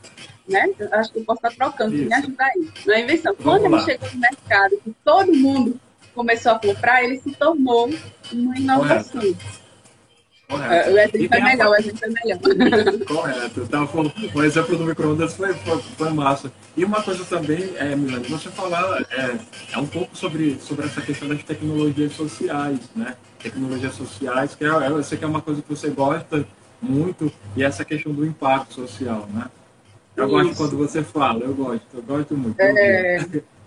[0.51, 0.69] né?
[0.93, 2.07] Acho que eu posso estar trocando, Isso.
[2.07, 2.69] me ajuda aí.
[2.85, 3.35] Na invenção.
[3.39, 3.79] Vamos Quando lá.
[3.79, 5.81] ele chegou no mercado, que todo mundo
[6.15, 7.91] começou a comprar, ele se tornou
[8.33, 9.21] uma inovação.
[9.21, 9.61] Correto.
[10.51, 10.91] Correto.
[10.91, 12.39] O exemplo é melhor, o exemplo é melhor.
[13.07, 13.61] Correto.
[13.61, 13.89] Então,
[14.35, 16.53] o exemplo do micro-ondas foi, foi, foi, massa.
[16.77, 19.37] E uma coisa também, é, Milano, você falar é,
[19.73, 23.15] é, um pouco sobre, sobre essa questão das tecnologias sociais, né?
[23.41, 26.45] Tecnologias sociais, que é, eu sei que é uma coisa que você gosta
[26.83, 29.47] muito, e essa questão do impacto social, né?
[30.17, 30.35] Eu Isso.
[30.35, 32.59] gosto quando você fala, eu gosto, eu gosto muito.
[32.61, 33.43] É, eu,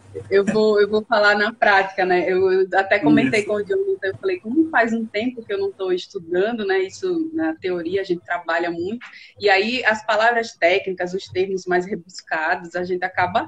[0.46, 2.30] vou, eu vou falar na prática, né?
[2.30, 3.50] Eu até comentei Isso.
[3.50, 6.80] com o Diogo, eu falei, como faz um tempo que eu não estou estudando, né?
[6.80, 9.06] Isso na teoria a gente trabalha muito,
[9.40, 13.48] e aí as palavras técnicas, os termos mais rebuscados, a gente acaba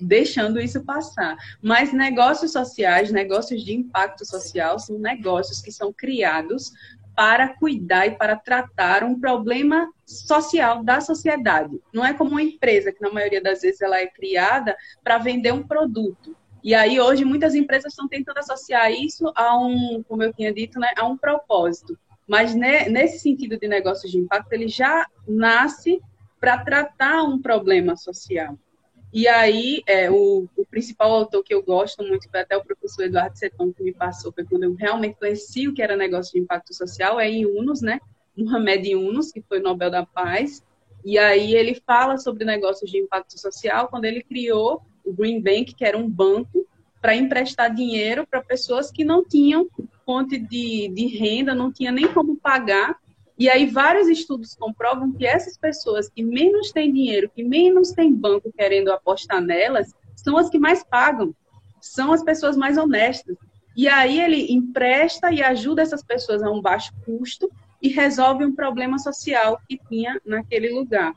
[0.00, 1.36] deixando isso passar.
[1.60, 6.72] Mas negócios sociais, negócios de impacto social, são negócios que são criados
[7.20, 11.78] para cuidar e para tratar um problema social da sociedade.
[11.92, 15.52] Não é como uma empresa que na maioria das vezes ela é criada para vender
[15.52, 16.34] um produto.
[16.64, 20.80] E aí hoje muitas empresas estão tentando associar isso a um, como eu tinha dito,
[20.80, 21.94] né, a um propósito.
[22.26, 26.00] Mas ne, nesse sentido de negócios de impacto, ele já nasce
[26.40, 28.58] para tratar um problema social.
[29.12, 33.04] E aí, é, o, o, principal autor que eu gosto muito, foi até o professor
[33.04, 36.38] Eduardo Seton que me passou, foi quando eu realmente conheci o que era negócio de
[36.38, 38.00] impacto social, é em Yunus, né?
[38.36, 40.62] Muhammad Yunus, que foi Nobel da Paz.
[41.04, 45.74] E aí ele fala sobre negócios de impacto social quando ele criou o Green Bank,
[45.74, 46.66] que era um banco
[47.00, 49.68] para emprestar dinheiro para pessoas que não tinham
[50.04, 53.00] fonte de, de renda, não tinha nem como pagar
[53.40, 58.14] e aí vários estudos comprovam que essas pessoas que menos têm dinheiro, que menos têm
[58.14, 61.34] banco querendo apostar nelas, são as que mais pagam,
[61.80, 63.34] são as pessoas mais honestas.
[63.74, 68.54] E aí ele empresta e ajuda essas pessoas a um baixo custo e resolve um
[68.54, 71.14] problema social que tinha naquele lugar.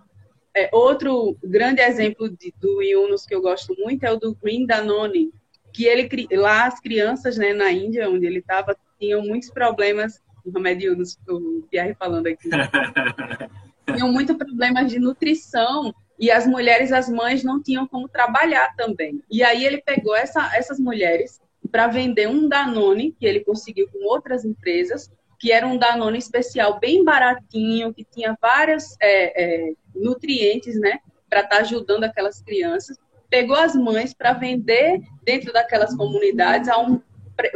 [0.56, 4.66] É, outro grande exemplo de, do Yunus que eu gosto muito é o do Green
[4.66, 5.34] Danone,
[5.74, 6.08] que ele
[6.38, 11.64] lá as crianças né, na Índia, onde ele estava, tinham muitos problemas Mohamed Yunus, o
[11.70, 12.50] Pierre falando aqui.
[13.92, 19.22] tinham muito problemas de nutrição e as mulheres, as mães, não tinham como trabalhar também.
[19.30, 21.42] E aí ele pegou essa, essas mulheres
[21.72, 26.80] para vender um Danone, que ele conseguiu com outras empresas, que era um Danone especial
[26.80, 32.98] bem baratinho, que tinha vários é, é, nutrientes, né, para estar tá ajudando aquelas crianças.
[33.30, 37.02] Pegou as mães para vender dentro daquelas comunidades a um,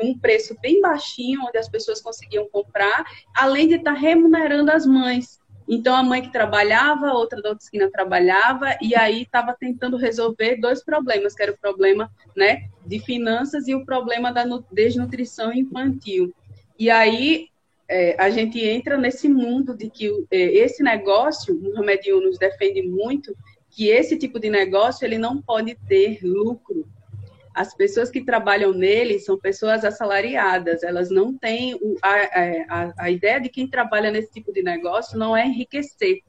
[0.02, 3.06] um preço bem baixinho, onde as pessoas conseguiam comprar,
[3.36, 5.40] além de estar tá remunerando as mães.
[5.68, 10.56] Então, a mãe que trabalhava, outra da outra esquina trabalhava, e aí estava tentando resolver
[10.56, 16.34] dois problemas, que era o problema né, de finanças e o problema da desnutrição infantil.
[16.80, 17.50] E aí
[17.90, 22.82] é, a gente entra nesse mundo de que é, esse negócio, o Mohamed nos defende
[22.82, 23.36] muito,
[23.70, 26.88] que esse tipo de negócio ele não pode ter lucro,
[27.58, 32.12] as pessoas que trabalham nele são pessoas assalariadas, elas não têm a,
[32.70, 36.20] a, a ideia de quem trabalha nesse tipo de negócio não é enriquecer.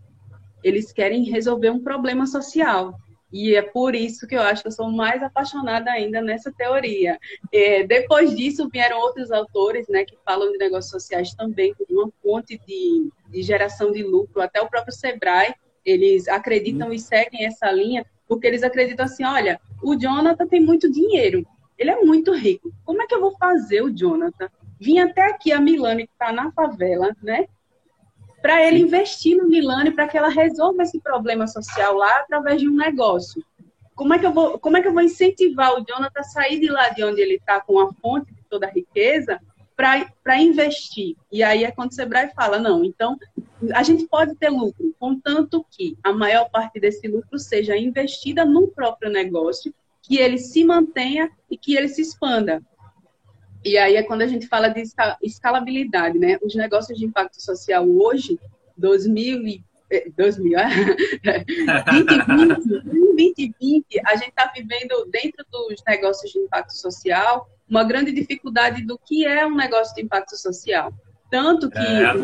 [0.64, 2.98] Eles querem resolver um problema social.
[3.30, 7.18] E é por isso que eu acho que eu sou mais apaixonada ainda nessa teoria.
[7.52, 12.12] É, depois disso, vieram outros autores né, que falam de negócios sociais também, como uma
[12.22, 14.40] fonte de, de geração de lucro.
[14.40, 15.54] Até o próprio Sebrae,
[15.84, 20.90] eles acreditam e seguem essa linha, porque eles acreditam assim: olha, o Jonathan tem muito
[20.90, 22.72] dinheiro, ele é muito rico.
[22.84, 24.48] Como é que eu vou fazer o Jonathan
[24.80, 27.46] vir até aqui a Milane, que está na favela, né?
[28.40, 32.68] Para ele investir no Milane, para que ela resolva esse problema social lá através de
[32.68, 33.42] um negócio.
[33.94, 36.60] Como é que eu vou, como é que eu vou incentivar o Jonathan a sair
[36.60, 39.40] de lá de onde ele está com a fonte de toda a riqueza
[39.78, 41.14] para investir?
[41.30, 43.16] E aí é quando o Sebrae fala, não, então
[43.72, 48.66] a gente pode ter lucro, contanto que a maior parte desse lucro seja investida no
[48.66, 49.72] próprio negócio,
[50.02, 52.60] que ele se mantenha e que ele se expanda.
[53.64, 54.82] E aí é quando a gente fala de
[55.22, 56.38] escalabilidade, né?
[56.42, 58.36] Os negócios de impacto social hoje,
[58.76, 59.64] 2000 e
[60.16, 60.58] 2000,
[61.86, 62.68] 2020,
[63.14, 68.98] 2020, a gente está vivendo dentro dos negócios de impacto social uma grande dificuldade do
[68.98, 70.92] que é um negócio de impacto social.
[71.30, 72.14] Tanto que é,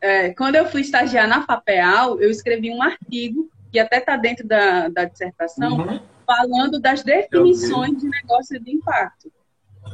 [0.00, 4.46] é, quando eu fui estagiar na FAPEAL, eu escrevi um artigo, que até está dentro
[4.46, 6.00] da, da dissertação, uhum.
[6.26, 9.32] falando das definições de negócio de impacto.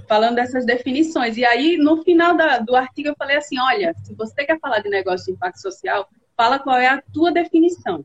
[0.06, 1.36] Falando dessas definições.
[1.36, 4.80] E aí, no final da, do artigo, eu falei assim: olha, se você quer falar
[4.80, 8.04] de negócio de impacto social, fala qual é a tua definição.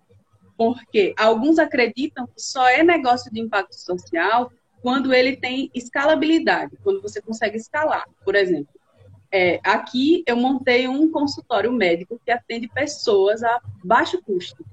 [0.57, 4.51] Porque alguns acreditam que só é negócio de impacto social
[4.83, 8.03] quando ele tem escalabilidade, quando você consegue escalar.
[8.25, 8.73] Por exemplo,
[9.31, 14.63] é, aqui eu montei um consultório médico que atende pessoas a baixo custo.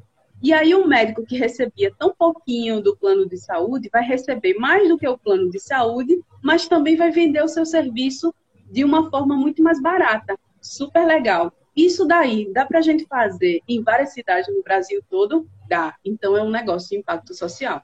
[0.42, 4.88] E aí um médico que recebia tão pouquinho do plano de saúde vai receber mais
[4.88, 8.34] do que o plano de saúde, mas também vai vender o seu serviço
[8.68, 10.36] de uma forma muito mais barata.
[10.60, 11.52] Super legal.
[11.76, 15.46] Isso daí dá para a gente fazer em várias cidades no Brasil todo?
[15.68, 15.94] Dá.
[16.04, 17.80] Então é um negócio de impacto social.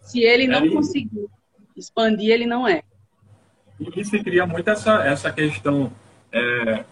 [0.00, 1.28] Se ele não conseguir
[1.76, 2.82] expandir, ele não é.
[3.94, 5.92] E se cria muito essa, essa questão
[6.30, 6.84] é,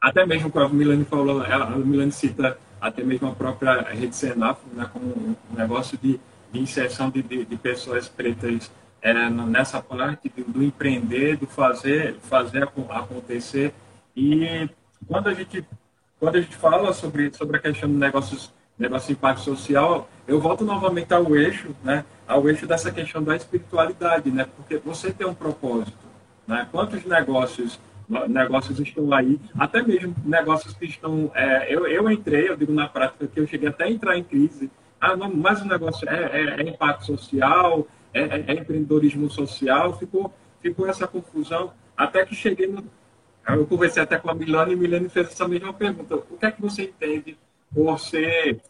[0.00, 4.60] até mesmo como a Milene falou, a Milene cita até mesmo a própria rede Senaf
[4.72, 6.20] né, como um negócio de,
[6.52, 8.70] de inserção de, de, de, pessoas pretas
[9.02, 13.74] é, nessa parte do, do, empreender, do fazer, fazer acontecer.
[14.14, 14.68] E
[15.08, 15.66] quando a gente,
[16.20, 20.40] quando a gente fala sobre, sobre a questão do negócios, negócio de impacto social, eu
[20.40, 25.26] volto novamente ao eixo, né, ao eixo dessa questão da espiritualidade, né, porque você tem
[25.26, 25.96] um propósito.
[26.46, 26.66] Né?
[26.70, 27.78] Quantos negócios
[28.28, 31.30] negócios estão aí, até mesmo negócios que estão.
[31.34, 34.22] É, eu, eu entrei, eu digo na prática que eu cheguei até a entrar em
[34.22, 34.70] crise.
[35.00, 39.98] Ah, não, mas o negócio é, é, é impacto social, é, é, é, empreendedorismo social,
[39.98, 41.72] ficou, ficou essa confusão.
[41.96, 42.84] Até que cheguei no.
[43.48, 46.46] Eu conversei até com a Milane e a Milane fez essa mesma pergunta: o que
[46.46, 47.36] é que você entende
[47.74, 48.60] por ser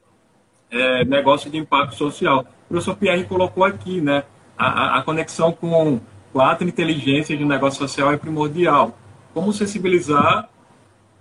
[0.70, 2.44] é, negócio de impacto social?
[2.66, 4.24] O professor Pierre colocou aqui, né?
[4.58, 6.00] A, a, a conexão com
[6.32, 8.96] quatro inteligências de negócio social é primordial
[9.36, 10.48] como sensibilizar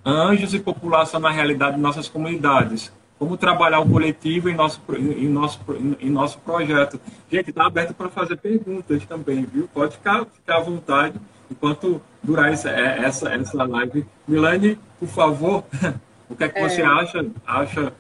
[0.05, 5.28] anjos e população na realidade de nossas comunidades, como trabalhar o coletivo em nosso, em
[5.28, 5.59] nosso,
[5.99, 6.97] em nosso projeto.
[7.30, 9.67] Gente, está aberto para fazer perguntas também, viu?
[9.73, 11.19] Pode ficar, ficar à vontade
[11.51, 14.05] enquanto durar essa, é, essa, essa live.
[14.26, 15.65] Milane, por favor,
[16.30, 16.69] o que é que é.
[16.69, 17.93] você acha, acha,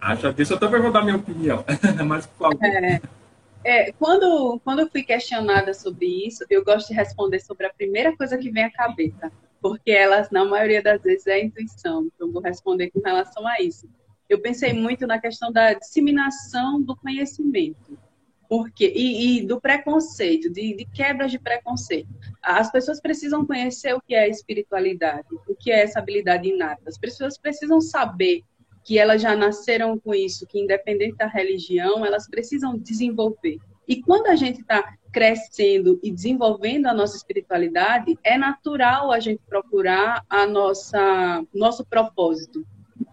[0.00, 0.54] acha disso?
[0.54, 1.64] Eu também vou dar minha opinião,
[2.06, 2.64] mas por favor.
[2.64, 3.00] É.
[3.62, 8.16] É, quando, quando eu fui questionada sobre isso, eu gosto de responder sobre a primeira
[8.16, 9.30] coisa que vem à cabeça,
[9.60, 12.08] porque elas, na maioria das vezes, é a intuição.
[12.14, 13.86] Então, vou responder com relação a isso.
[14.28, 17.98] Eu pensei muito na questão da disseminação do conhecimento.
[18.50, 22.08] Porque, e, e do preconceito, de, de quebras de preconceito.
[22.42, 26.82] As pessoas precisam conhecer o que é espiritualidade, o que é essa habilidade inata.
[26.88, 28.42] As pessoas precisam saber
[28.84, 33.58] que elas já nasceram com isso, que independente da religião, elas precisam desenvolver.
[33.86, 39.40] E quando a gente está crescendo e desenvolvendo a nossa espiritualidade, é natural a gente
[39.48, 42.66] procurar a nossa nosso propósito.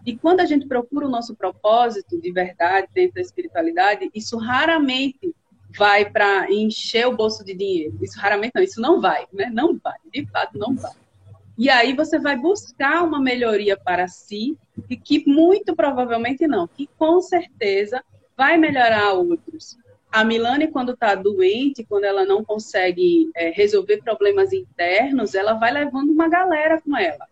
[0.08, 5.34] E quando a gente procura o nosso propósito de verdade dentro da espiritualidade, isso raramente
[5.76, 7.94] vai para encher o bolso de dinheiro.
[8.00, 9.50] Isso raramente não, isso não vai, né?
[9.52, 10.92] Não vai, de fato não vai.
[11.58, 14.56] E aí você vai buscar uma melhoria para si
[14.88, 18.02] e que muito provavelmente não, que com certeza
[18.34, 19.76] vai melhorar outros.
[20.10, 25.70] A Milane, quando está doente, quando ela não consegue é, resolver problemas internos, ela vai
[25.70, 27.28] levando uma galera com ela.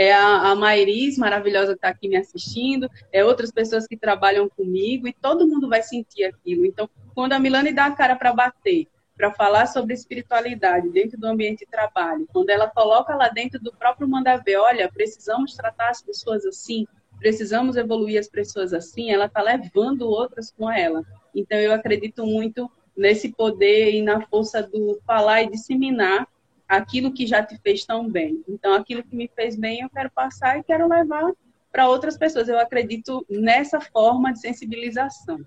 [0.00, 4.48] É a, a Mairis, maravilhosa, que está aqui me assistindo, é outras pessoas que trabalham
[4.48, 6.64] comigo, e todo mundo vai sentir aquilo.
[6.64, 8.86] Então, quando a Milane dá a cara para bater,
[9.16, 13.72] para falar sobre espiritualidade dentro do ambiente de trabalho, quando ela coloca lá dentro do
[13.72, 16.86] próprio Mandavé, olha, precisamos tratar as pessoas assim,
[17.18, 21.02] precisamos evoluir as pessoas assim, ela está levando outras com ela.
[21.34, 26.28] Então, eu acredito muito nesse poder e na força do falar e disseminar
[26.68, 28.44] aquilo que já te fez tão bem.
[28.48, 31.32] Então, aquilo que me fez bem, eu quero passar e quero levar
[31.72, 32.48] para outras pessoas.
[32.48, 35.40] Eu acredito nessa forma de sensibilização,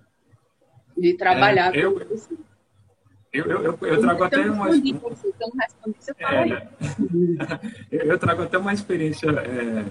[0.96, 2.00] de trabalhar é, eu...
[3.32, 4.68] Eu, eu, eu, eu trago até uma.
[4.68, 4.76] É,
[7.90, 9.86] eu trago até uma experiência é,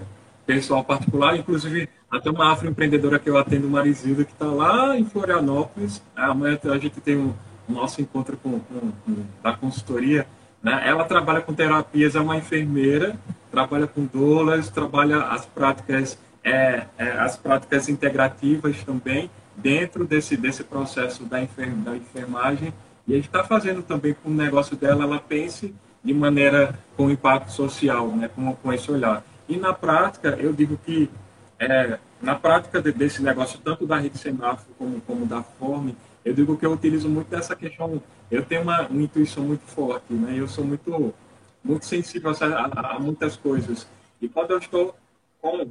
[0.46, 6.00] pessoal particular, inclusive até uma afroempreendedora que eu atendo, Marizilda, que está lá em Florianópolis.
[6.14, 7.34] Amanhã a gente tem o
[7.68, 10.24] um, nosso encontro com, com, com, da consultoria.
[10.62, 10.82] Né?
[10.84, 13.16] Ela trabalha com terapias, é uma enfermeira,
[13.50, 20.64] trabalha com doulas, trabalha as práticas, é, é, as práticas integrativas também dentro desse, desse
[20.64, 22.72] processo da, enfer, da enfermagem
[23.06, 27.10] e a gente está fazendo também com o negócio dela, ela pense de maneira com
[27.10, 29.24] impacto social, né, com, com esse olhar.
[29.48, 31.10] E na prática, eu digo que,
[31.58, 36.32] é, na prática de, desse negócio, tanto da rede semáforo como, como da Forme, eu
[36.34, 40.34] digo que eu utilizo muito dessa questão, eu tenho uma, uma intuição muito forte, né,
[40.36, 41.14] eu sou muito,
[41.62, 43.86] muito sensível a, a, a muitas coisas.
[44.20, 44.94] E quando eu estou
[45.40, 45.66] com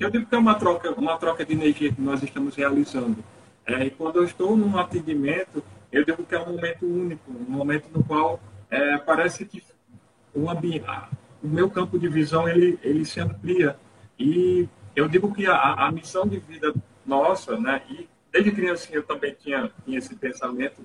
[0.00, 3.22] eu digo que é uma troca, uma troca de energia que nós estamos realizando.
[3.66, 5.62] É, e quando eu estou num atendimento,
[5.92, 9.62] eu digo que é um momento único, um momento no qual é, parece que
[10.34, 13.76] o, o meu campo de visão ele, ele se amplia.
[14.18, 14.66] E
[14.96, 16.72] eu digo que a, a missão de vida
[17.04, 20.84] nossa, né, e desde criança eu também tinha, tinha esse pensamento,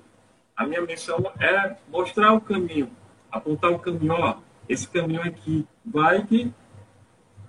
[0.56, 2.90] a minha missão é mostrar o caminho,
[3.30, 4.36] apontar o caminho, ó,
[4.68, 6.52] esse caminho aqui vai que,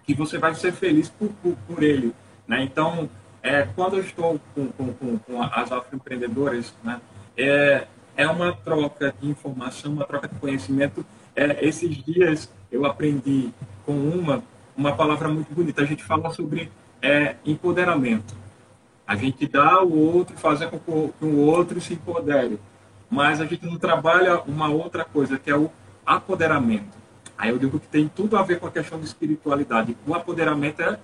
[0.06, 2.14] que você vai ser feliz por, por, por ele.
[2.48, 2.64] Né?
[2.64, 3.10] Então,
[3.42, 7.02] é, quando eu estou com, com, com, com as afroempreendedoras, né,
[7.38, 11.06] é, é uma troca de informação, uma troca de conhecimento.
[11.36, 13.54] É, esses dias eu aprendi
[13.86, 14.44] com uma,
[14.76, 15.82] uma palavra muito bonita.
[15.82, 16.72] A gente fala sobre
[17.02, 18.36] é, empoderamento.
[19.08, 22.60] A gente dá ao outro, fazer com que o outro se empodere.
[23.10, 25.72] Mas a gente não trabalha uma outra coisa, que é o
[26.06, 26.98] apoderamento.
[27.38, 29.96] Aí eu digo que tem tudo a ver com a questão de espiritualidade.
[30.06, 31.00] O apoderamento é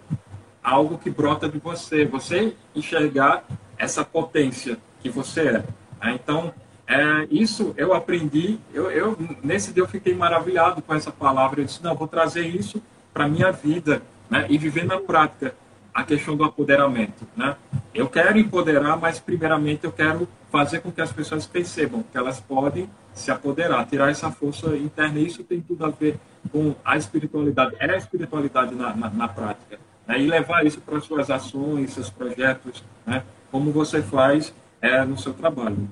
[0.62, 3.46] algo que brota de você, você enxergar
[3.78, 5.64] essa potência que você é.
[6.02, 6.14] Né?
[6.14, 6.54] Então,
[6.86, 11.62] é, isso eu aprendi, eu, eu, nesse dia eu fiquei maravilhado com essa palavra.
[11.62, 12.82] Eu disse, não, vou trazer isso
[13.14, 14.46] para minha vida né?
[14.50, 15.56] e viver na prática
[15.94, 17.28] a questão do apoderamento.
[17.36, 17.56] Né?
[17.94, 22.40] Eu quero empoderar, mas primeiramente eu quero fazer com que as pessoas percebam que elas
[22.40, 25.20] podem se apoderar, tirar essa força interna.
[25.20, 26.18] Isso tem tudo a ver
[26.52, 29.80] com a espiritualidade, é a espiritualidade na, na, na prática.
[30.08, 30.22] Né?
[30.22, 33.24] E levar isso para suas ações, seus projetos, né?
[33.52, 35.88] como você faz é, no seu trabalho.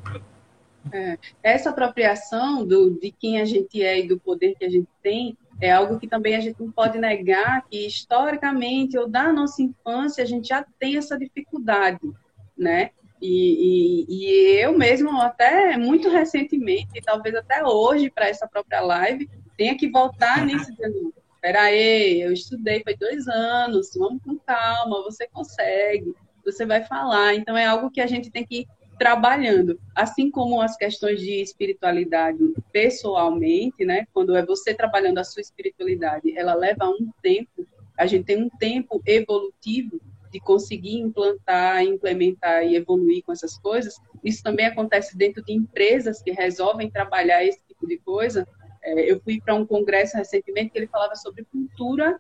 [0.92, 4.88] É, essa apropriação do, de quem a gente é e do poder que a gente
[5.04, 9.62] tem é algo que também a gente não pode negar que historicamente ou da nossa
[9.62, 12.00] infância a gente já tem essa dificuldade,
[12.58, 12.90] né?
[13.22, 18.82] E, e, e eu mesmo até muito recentemente, e talvez até hoje para essa própria
[18.82, 25.04] live, tenha que voltar nisso dizendo, peraí, eu estudei foi dois anos, vamos com calma,
[25.04, 27.36] você consegue, você vai falar.
[27.36, 28.68] Então é algo que a gente tem que
[29.02, 32.38] trabalhando, assim como as questões de espiritualidade
[32.72, 34.06] pessoalmente, né?
[34.14, 37.66] Quando é você trabalhando a sua espiritualidade, ela leva um tempo,
[37.98, 40.00] a gente tem um tempo evolutivo
[40.32, 43.96] de conseguir implantar, implementar e evoluir com essas coisas.
[44.24, 48.48] Isso também acontece dentro de empresas que resolvem trabalhar esse tipo de coisa.
[48.84, 52.20] É, eu fui para um congresso recentemente que ele falava sobre cultura,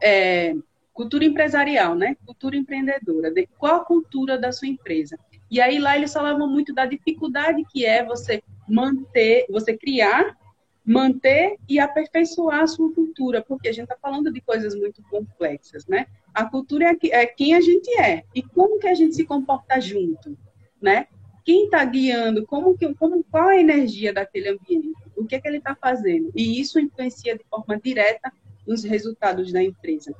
[0.00, 0.54] é,
[0.92, 2.16] cultura empresarial, né?
[2.24, 3.28] Cultura empreendedora.
[3.32, 5.18] De qual a cultura da sua empresa?
[5.52, 10.34] E aí lá eles falavam muito da dificuldade que é você manter, você criar,
[10.82, 15.86] manter e aperfeiçoar a sua cultura, porque a gente está falando de coisas muito complexas,
[15.86, 16.06] né?
[16.32, 19.78] A cultura é, é quem a gente é e como que a gente se comporta
[19.78, 20.38] junto,
[20.80, 21.06] né?
[21.44, 25.48] quem está guiando, como que, como, qual a energia daquele ambiente, o que, é que
[25.48, 26.30] ele está fazendo.
[26.34, 28.32] E isso influencia de forma direta
[28.66, 30.14] nos resultados da empresa.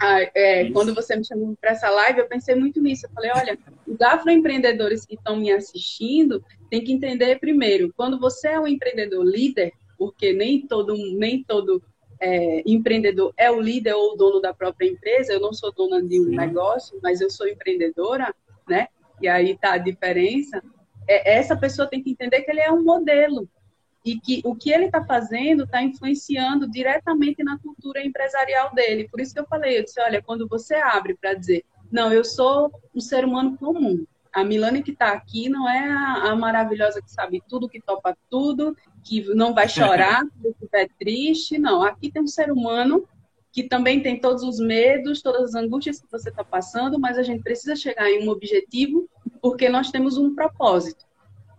[0.00, 3.06] Ah, é, quando você me chamou para essa live, eu pensei muito nisso.
[3.06, 8.48] Eu falei, olha, os afroempreendedores que estão me assistindo têm que entender primeiro, quando você
[8.48, 11.82] é um empreendedor líder, porque nem todo, nem todo
[12.20, 16.00] é, empreendedor é o líder ou o dono da própria empresa, eu não sou dona
[16.00, 16.36] de um Sim.
[16.36, 18.32] negócio, mas eu sou empreendedora,
[18.68, 18.88] né?
[19.20, 20.62] E aí está a diferença.
[21.08, 23.48] É, essa pessoa tem que entender que ele é um modelo
[24.08, 29.06] e que o que ele está fazendo está influenciando diretamente na cultura empresarial dele.
[29.10, 32.24] Por isso que eu falei, eu disse, olha, quando você abre para dizer, não, eu
[32.24, 34.06] sou um ser humano comum.
[34.32, 38.16] A Milane que está aqui não é a, a, maravilhosa que sabe tudo, que topa
[38.30, 41.58] tudo, que não vai chorar se estiver triste.
[41.58, 43.06] Não, aqui tem um ser humano
[43.52, 47.22] que também tem todos os medos, todas as angústias que você está passando, mas a
[47.22, 49.06] gente precisa chegar em um objetivo
[49.42, 51.04] porque nós temos um propósito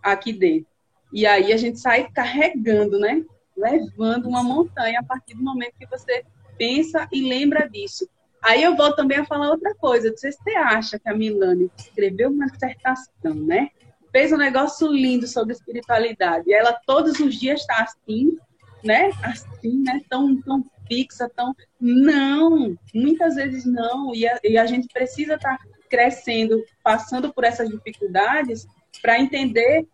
[0.02, 0.69] aqui dentro.
[1.12, 3.24] E aí a gente sai carregando, né?
[3.58, 6.24] Levando uma montanha a partir do momento que você
[6.58, 8.08] pensa e lembra disso.
[8.42, 10.16] Aí eu vou também a falar outra coisa.
[10.16, 13.70] Se você acha que a Milane escreveu uma dissertação, né?
[14.12, 16.50] Fez um negócio lindo sobre espiritualidade.
[16.50, 18.38] E ela todos os dias está assim,
[18.84, 19.12] né?
[19.24, 20.02] Assim, né?
[20.10, 21.54] Tão, tão fixa, tão.
[21.80, 22.78] Não!
[22.94, 24.16] Muitas vezes não.
[24.16, 28.66] E a, e a gente precisa estar tá crescendo, passando por essas dificuldades
[29.02, 29.88] para entender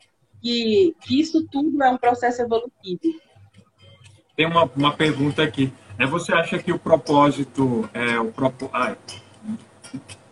[0.46, 3.20] que, que isso tudo é um processo evolutivo.
[4.36, 5.74] Tem uma, uma pergunta aqui.
[5.98, 8.70] É, você acha que o propósito é o propo...
[8.72, 8.96] Ai.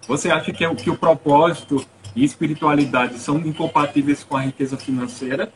[0.08, 1.84] Você acha que, é, que o propósito
[2.16, 5.52] e espiritualidade são incompatíveis com a riqueza financeira?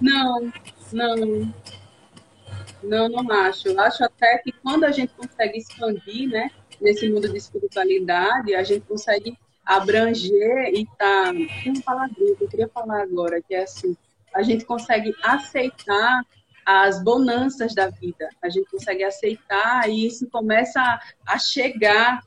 [0.00, 0.50] Não,
[0.90, 1.54] não.
[2.82, 3.68] Não, não acho.
[3.68, 8.62] Eu acho até que quando a gente consegue expandir, né, nesse mundo de espiritualidade, a
[8.62, 9.36] gente consegue
[9.66, 11.32] abranger e tá.
[11.84, 13.96] Palavrinha que eu queria falar agora, que é assim:
[14.32, 16.22] a gente consegue aceitar
[16.64, 22.22] as bonanças da vida, a gente consegue aceitar e isso começa a chegar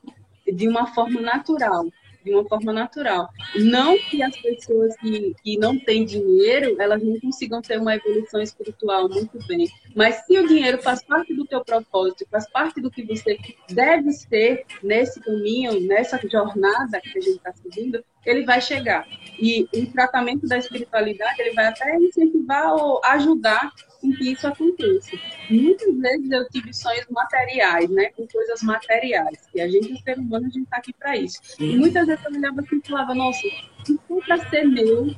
[0.45, 1.85] de uma forma natural
[2.23, 3.29] de uma forma natural.
[3.55, 8.41] Não que as pessoas que, que não têm dinheiro, elas não consigam ter uma evolução
[8.41, 9.67] espiritual muito bem.
[9.95, 13.37] Mas se o dinheiro faz parte do teu propósito, faz parte do que você
[13.69, 19.07] deve ser nesse caminho, nessa jornada que a gente está seguindo, ele vai chegar.
[19.39, 23.71] E o tratamento da espiritualidade, ele vai até incentivar ou ajudar
[24.03, 25.17] em que isso aconteça.
[25.49, 30.45] Muitas vezes eu tive sonhos materiais, né, com coisas materiais, e a gente, ser humano,
[30.45, 31.39] a gente está aqui para isso.
[31.59, 33.41] E muitas vezes eu olhava assim e falava, nossa,
[33.85, 35.13] se for para ser meu,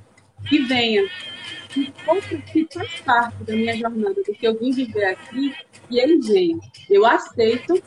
[0.47, 1.04] que venha.
[2.04, 5.54] For que faz parte da minha jornada, do que eu vim viver aqui,
[5.88, 6.60] que ele venha.
[6.89, 7.82] Eu aceito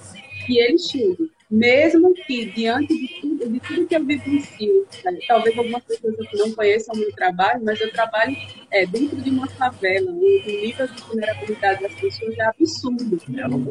[0.47, 5.19] que ele chegue mesmo que diante de tudo, de tudo que eu vivencio, né?
[5.29, 8.35] talvez algumas pessoas aqui não conheçam o meu trabalho, mas eu trabalho
[8.71, 13.21] é, dentro de uma favela, onde o nível de vulnerabilidade das pessoas é absurdo.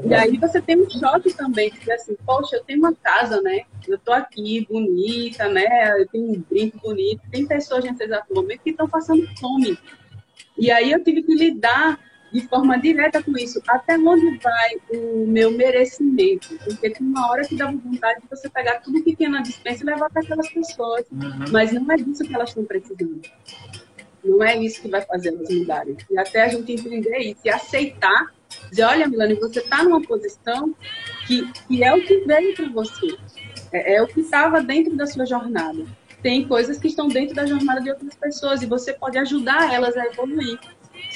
[0.05, 3.41] E aí você tem um choque também, de dizer assim, poxa, eu tenho uma casa,
[3.41, 3.61] né?
[3.87, 5.65] Eu tô aqui, bonita, né?
[5.99, 7.21] Eu tenho um brinco bonito.
[7.31, 9.77] Tem pessoas nesse exato momento que estão passando fome.
[10.57, 11.99] E aí eu tive que lidar
[12.33, 13.61] de forma direta com isso.
[13.67, 16.57] Até onde vai o meu merecimento?
[16.63, 19.83] Porque tem uma hora que dá vontade de você pegar tudo que tinha na dispensa
[19.83, 21.05] e levar para aquelas pessoas.
[21.11, 21.45] Uhum.
[21.51, 23.21] Mas não é disso que elas estão precisando.
[24.23, 25.95] Não é isso que vai fazer elas mudarem.
[26.09, 28.33] E até a gente entender isso e aceitar,
[28.71, 30.73] dizer, olha, Milane, você está numa posição
[31.27, 33.15] que, que é o que veio para você.
[33.71, 35.85] É, é o que estava dentro da sua jornada.
[36.23, 39.95] Tem coisas que estão dentro da jornada de outras pessoas e você pode ajudar elas
[39.95, 40.57] a evoluir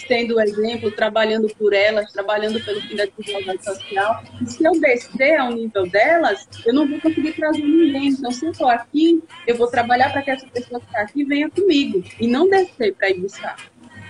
[0.03, 4.23] tendo o exemplo, trabalhando por elas, trabalhando pelo fim da desigualdade social.
[4.45, 8.09] Se eu descer ao nível delas, eu não vou conseguir trazer ninguém.
[8.09, 11.23] Então, se eu estou aqui, eu vou trabalhar para que essa pessoa que está aqui
[11.23, 13.57] venha comigo e não descer para ir buscar,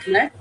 [0.07, 0.31] né?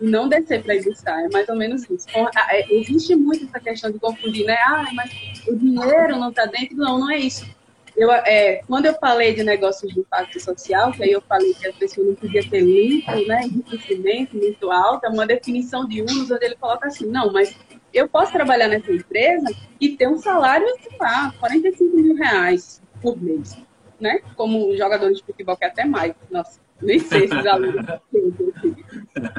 [0.00, 2.06] E não descer para ir buscar, é mais ou menos isso.
[2.50, 4.56] É, existe muito essa questão de confundir, né?
[4.66, 5.10] Ah, mas
[5.48, 6.76] o dinheiro não está dentro.
[6.76, 7.57] Não, não é isso
[7.98, 11.66] eu, é, quando eu falei de negócios de impacto social, que aí eu falei que
[11.66, 16.32] a pessoa não podia ter lucro, né, enriquecimento muito alto, é uma definição de uso
[16.32, 17.58] onde ele coloca assim, não, mas
[17.92, 19.48] eu posso trabalhar nessa empresa
[19.80, 23.58] e ter um salário, sei lá, 45 mil reais por mês,
[24.00, 24.20] né?
[24.36, 26.14] Como jogadores de futebol, que é até mais.
[26.30, 27.84] Nossa, nem sei esses alunos.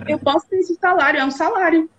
[0.05, 1.89] eu posso ter esse salário, é um salário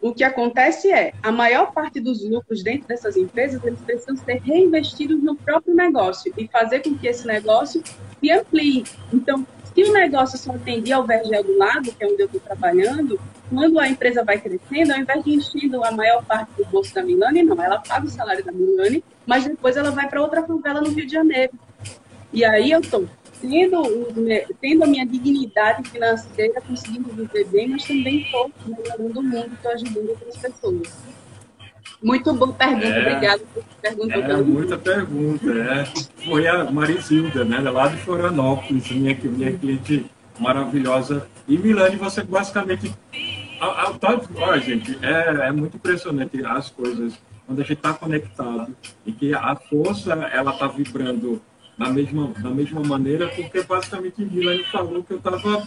[0.00, 4.40] o que acontece é, a maior parte dos lucros dentro dessas empresas, eles precisam ser
[4.40, 7.82] reinvestidos no próprio negócio e fazer com que esse negócio
[8.20, 8.84] se amplie.
[9.12, 12.40] Então, se o negócio só atendia ao vergel do lado, que é onde eu estou
[12.40, 13.20] trabalhando,
[13.50, 17.02] quando a empresa vai crescendo, ao invés de enchendo a maior parte do bolso da
[17.02, 20.80] Milane, não, ela paga o salário da Milane, mas depois ela vai para outra favela
[20.80, 21.52] no Rio de Janeiro.
[22.32, 23.06] E aí eu estou
[23.40, 23.82] tendo,
[24.60, 29.72] tendo a minha dignidade financeira, conseguindo viver bem, mas também estou melhorando o mundo, estou
[29.72, 30.88] ajudando outras pessoas.
[32.02, 34.30] Muito boa pergunta, é, obrigado por perguntar.
[34.30, 35.50] É, muita pergunta.
[35.50, 35.84] É.
[36.24, 40.06] Foi a Marisilda, né, lá de Florianópolis, minha, minha cliente
[40.38, 41.26] maravilhosa.
[41.46, 42.94] E Milane, você basicamente.
[43.60, 47.12] A, a, tá, olha, gente, é, é muito impressionante as coisas
[47.46, 48.74] quando a gente está conectado
[49.04, 51.42] e que a força ela está vibrando
[51.80, 55.66] da mesma, da mesma maneira, porque basicamente Milani falou que eu estava.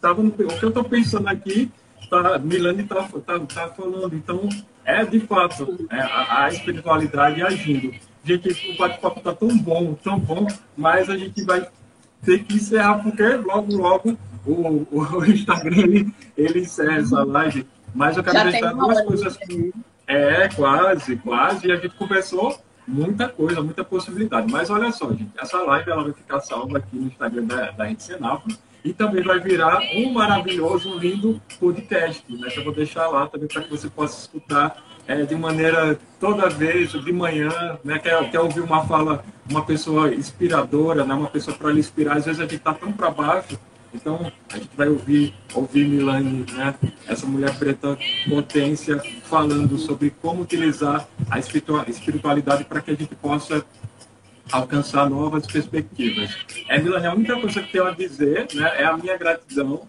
[0.00, 1.70] Tava no, o que eu estou pensando aqui,
[2.10, 4.12] tá, Milani está tá, tá falando.
[4.12, 4.48] Então,
[4.84, 7.94] é de fato é, a, a, espiritualidade agindo.
[8.24, 11.64] Gente, o bate-papo está tão bom, tão bom, mas a gente vai
[12.24, 17.64] ter que encerrar, porque logo, logo o, o Instagram ele, ele encerra essa live.
[17.94, 19.38] Mas eu quero Já deixar duas coisas.
[20.08, 21.68] É, quase, quase.
[21.68, 24.50] E a gente conversou muita coisa, muita possibilidade.
[24.50, 27.84] Mas olha só, gente, essa live ela vai ficar salva aqui no Instagram da, da
[27.84, 32.24] Rede Senápolis e também vai virar um maravilhoso, lindo podcast.
[32.32, 32.48] Né?
[32.48, 34.76] Que eu vou deixar lá também para que você possa escutar
[35.08, 37.98] é, de maneira toda vez, de manhã, né?
[37.98, 41.14] Quer, quer ouvir uma fala, uma pessoa inspiradora, né?
[41.14, 42.16] uma pessoa para lhe inspirar.
[42.16, 43.58] Às vezes a gente está tão para baixo
[43.94, 46.74] então, a gente vai ouvir, ouvir Milani, né,
[47.06, 53.64] essa mulher preta potência, falando sobre como utilizar a espiritualidade para que a gente possa
[54.52, 56.36] alcançar novas perspectivas.
[56.68, 59.86] É, Milani, a única coisa que tenho a dizer né, é a minha gratidão,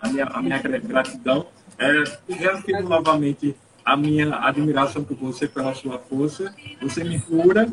[0.00, 1.46] a minha, a minha gratidão,
[1.78, 6.54] é reafirmo novamente a minha admiração por você, pela sua força.
[6.80, 7.68] Você me cura,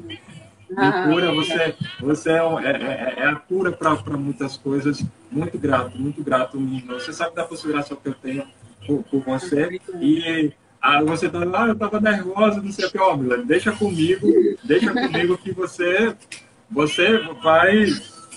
[0.77, 5.03] ah, cura, você, você é, é, é, é a cura para muitas coisas.
[5.31, 8.43] Muito grato, muito grato, Você sabe da consideração que eu tenho
[8.85, 9.79] por, por você.
[9.99, 13.71] E ah, você tá lá, eu estava nervosa, não sei o que, ó, Mila, deixa
[13.71, 14.27] comigo,
[14.63, 16.15] deixa comigo que você,
[16.69, 17.85] você vai,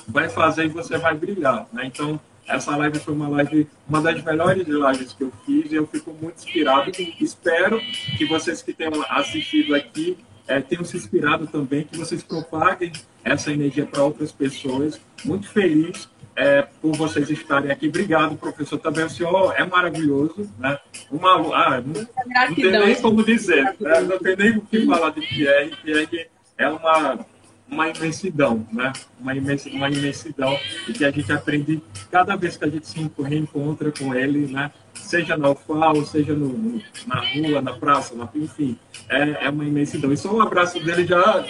[0.09, 1.67] vai fazer e você vai brilhar.
[1.73, 1.87] Né?
[1.87, 5.87] Então, essa live foi uma live, uma das melhores lives que eu fiz e eu
[5.87, 6.91] fico muito inspirado.
[7.21, 7.81] Espero
[8.19, 12.93] que vocês que tenham assistido aqui é, tenham se inspirado também, que vocês propaguem
[13.25, 15.01] essa energia para outras pessoas.
[15.25, 17.89] Muito feliz é, por vocês estarem aqui.
[17.89, 18.79] Obrigado, professor.
[18.79, 20.51] Também o senhor é maravilhoso.
[20.59, 20.79] Né?
[21.11, 22.09] Uma, ah, não,
[22.49, 24.01] não tem nem como dizer, né?
[24.01, 25.77] não tem nem o que falar de Pierre.
[25.83, 26.29] Pierre
[26.59, 27.27] é uma,
[27.71, 28.93] uma imensidão, né?
[29.21, 33.11] uma, imensidão, uma imensidão e que a gente aprende cada vez que a gente se
[33.19, 34.71] reencontra com ele, né?
[35.13, 38.79] Seja na UFAO, seja no, na rua, na praça, na, enfim,
[39.11, 40.11] é, é uma imensidão.
[40.11, 41.47] E só um abraço dele já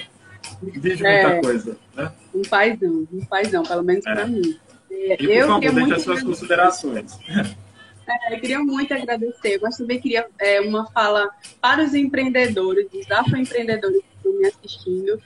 [0.60, 1.76] diz é, muita coisa.
[1.94, 2.12] Né?
[2.34, 4.26] Um paizão, um paizão, pelo menos para é.
[4.26, 4.58] mim.
[4.90, 7.18] E, por eu favor, deixe as suas considerações.
[8.04, 13.08] É, eu queria muito agradecer, mas também queria é, uma fala para os empreendedores, os
[13.08, 14.02] afroempreendedores
[14.42, 15.22] me assistindo,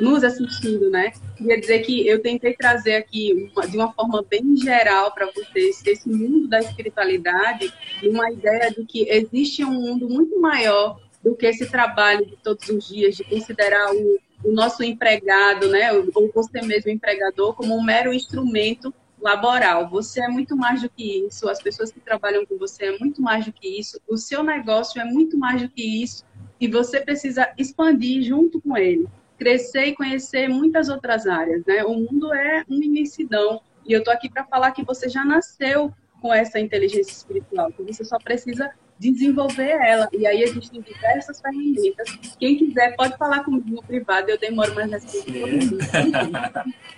[0.00, 1.12] nos assistindo, né?
[1.36, 5.82] Queria dizer que eu tentei trazer aqui, uma, de uma forma bem geral para vocês,
[5.86, 11.46] esse mundo da espiritualidade, uma ideia de que existe um mundo muito maior do que
[11.46, 16.62] esse trabalho de todos os dias, de considerar o, o nosso empregado, né, ou você
[16.62, 19.88] mesmo empregador, como um mero instrumento laboral.
[19.90, 23.20] Você é muito mais do que isso, as pessoas que trabalham com você é muito
[23.20, 26.24] mais do que isso, o seu negócio é muito mais do que isso,
[26.60, 29.08] e você precisa expandir junto com ele,
[29.38, 31.64] crescer e conhecer muitas outras áreas.
[31.64, 31.82] Né?
[31.84, 35.92] O mundo é uma imensidão, e eu estou aqui para falar que você já nasceu
[36.20, 40.06] com essa inteligência espiritual, que você só precisa desenvolver ela.
[40.12, 42.10] E aí existem diversas ferramentas.
[42.38, 45.78] Quem quiser pode falar comigo no privado, eu demoro mais resposta todo mundo.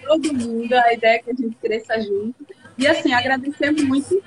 [0.04, 2.44] todo mundo, a ideia é que a gente cresça junto.
[2.76, 4.20] E assim, agradecer muito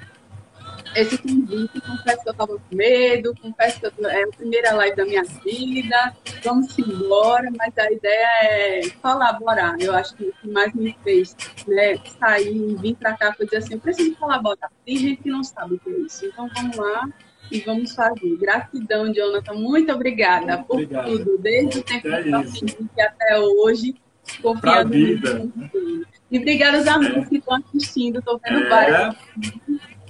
[0.95, 1.81] esse convite.
[1.81, 5.23] Confesso que eu estava com medo, confesso que eu, é a primeira live da minha
[5.23, 6.15] vida.
[6.43, 9.75] Vamos embora, mas a ideia é colaborar.
[9.79, 11.35] Eu acho que o que mais me fez
[11.67, 14.71] né, sair, vir para cá, foi dizer assim: eu preciso colaborar.
[14.85, 16.25] Tem gente que não sabe o que é isso.
[16.25, 17.09] Então vamos lá
[17.51, 18.37] e vamos fazer.
[18.37, 19.53] Gratidão, Jonathan.
[19.53, 21.05] Muito obrigada por Obrigado.
[21.05, 23.95] tudo, desde o tempo é que até hoje,
[24.41, 27.29] confiando no E obrigada aos amigos é.
[27.29, 28.69] que estão assistindo, estou vendo é.
[28.69, 29.15] vários.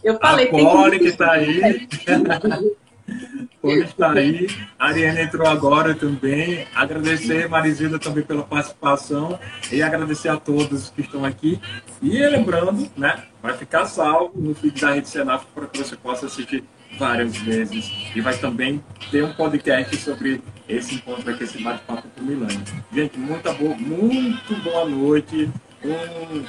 [0.06, 1.88] Eu falei, a Poli que está aí.
[3.60, 4.48] Poli está aí.
[4.78, 6.68] A Ariane entrou agora também.
[6.76, 9.40] Agradecer, Marizilda, também pela participação.
[9.72, 11.60] E agradecer a todos que estão aqui.
[12.04, 13.24] E lembrando, né?
[13.42, 16.64] Vai ficar salvo no feed da Rede Senaf para que você possa assistir
[17.00, 17.92] várias vezes.
[18.16, 20.40] E vai também ter um podcast sobre
[20.70, 22.64] esse encontro aqui, esse bate-papo com Milani.
[22.94, 25.50] Gente, muita boa, muito boa noite.
[25.84, 26.46] Um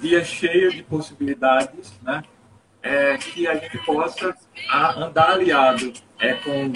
[0.00, 2.22] dia cheio de possibilidades, né?
[2.84, 4.36] É, que a gente possa
[4.98, 6.70] andar aliado é, com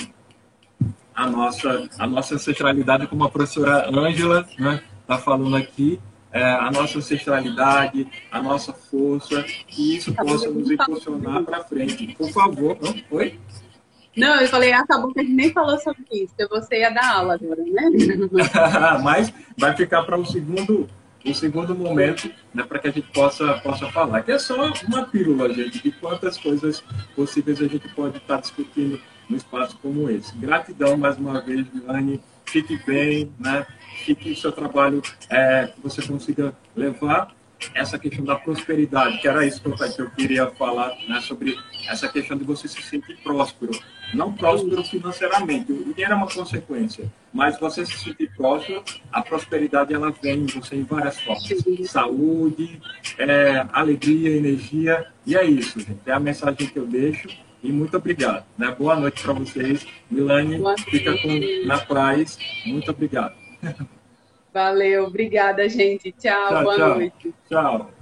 [1.15, 6.01] a nossa, a nossa ancestralidade, como a professora Ângela está né, tá falando aqui,
[6.33, 12.15] é, a nossa ancestralidade, a nossa força, que isso tá possa nos impulsionar para frente.
[12.17, 12.95] Por favor, não?
[13.11, 13.39] Oi?
[14.17, 17.35] Não, eu falei, acabou que a gente nem falou sobre isso, você ia dar aula
[17.35, 17.83] agora, né?
[19.03, 20.89] Mas vai ficar para um segundo,
[21.25, 24.23] um segundo momento, né, para que a gente possa, possa falar.
[24.23, 26.83] Que é só uma pílula, gente, de quantas coisas
[27.15, 30.37] possíveis a gente pode estar discutindo num espaço como esse.
[30.37, 32.21] Gratidão mais uma vez, Milane.
[32.47, 33.67] Fique bem, né?
[34.05, 37.31] Fique o seu trabalho, é, que você consiga levar
[37.75, 41.57] essa questão da prosperidade, que era isso que eu, que eu queria falar, né, sobre
[41.89, 43.73] essa questão de você se sentir próspero.
[44.15, 48.83] Não próspero financeiramente, o dinheiro é uma consequência, mas você se sentir próspero,
[49.13, 51.45] a prosperidade ela vem em você em várias formas.
[51.91, 52.81] Saúde,
[53.19, 56.01] é, alegria, energia, e é isso, gente.
[56.07, 57.29] É a mensagem que eu deixo.
[57.63, 58.47] E muito obrigado.
[58.57, 58.71] Né?
[58.79, 59.85] Boa noite para vocês.
[60.09, 62.39] Milane, fica com, na paz.
[62.65, 63.35] Muito obrigado.
[64.53, 66.13] Valeu, obrigada, gente.
[66.13, 66.89] Tchau, tchau boa tchau.
[66.89, 67.35] noite.
[67.49, 67.98] Tchau.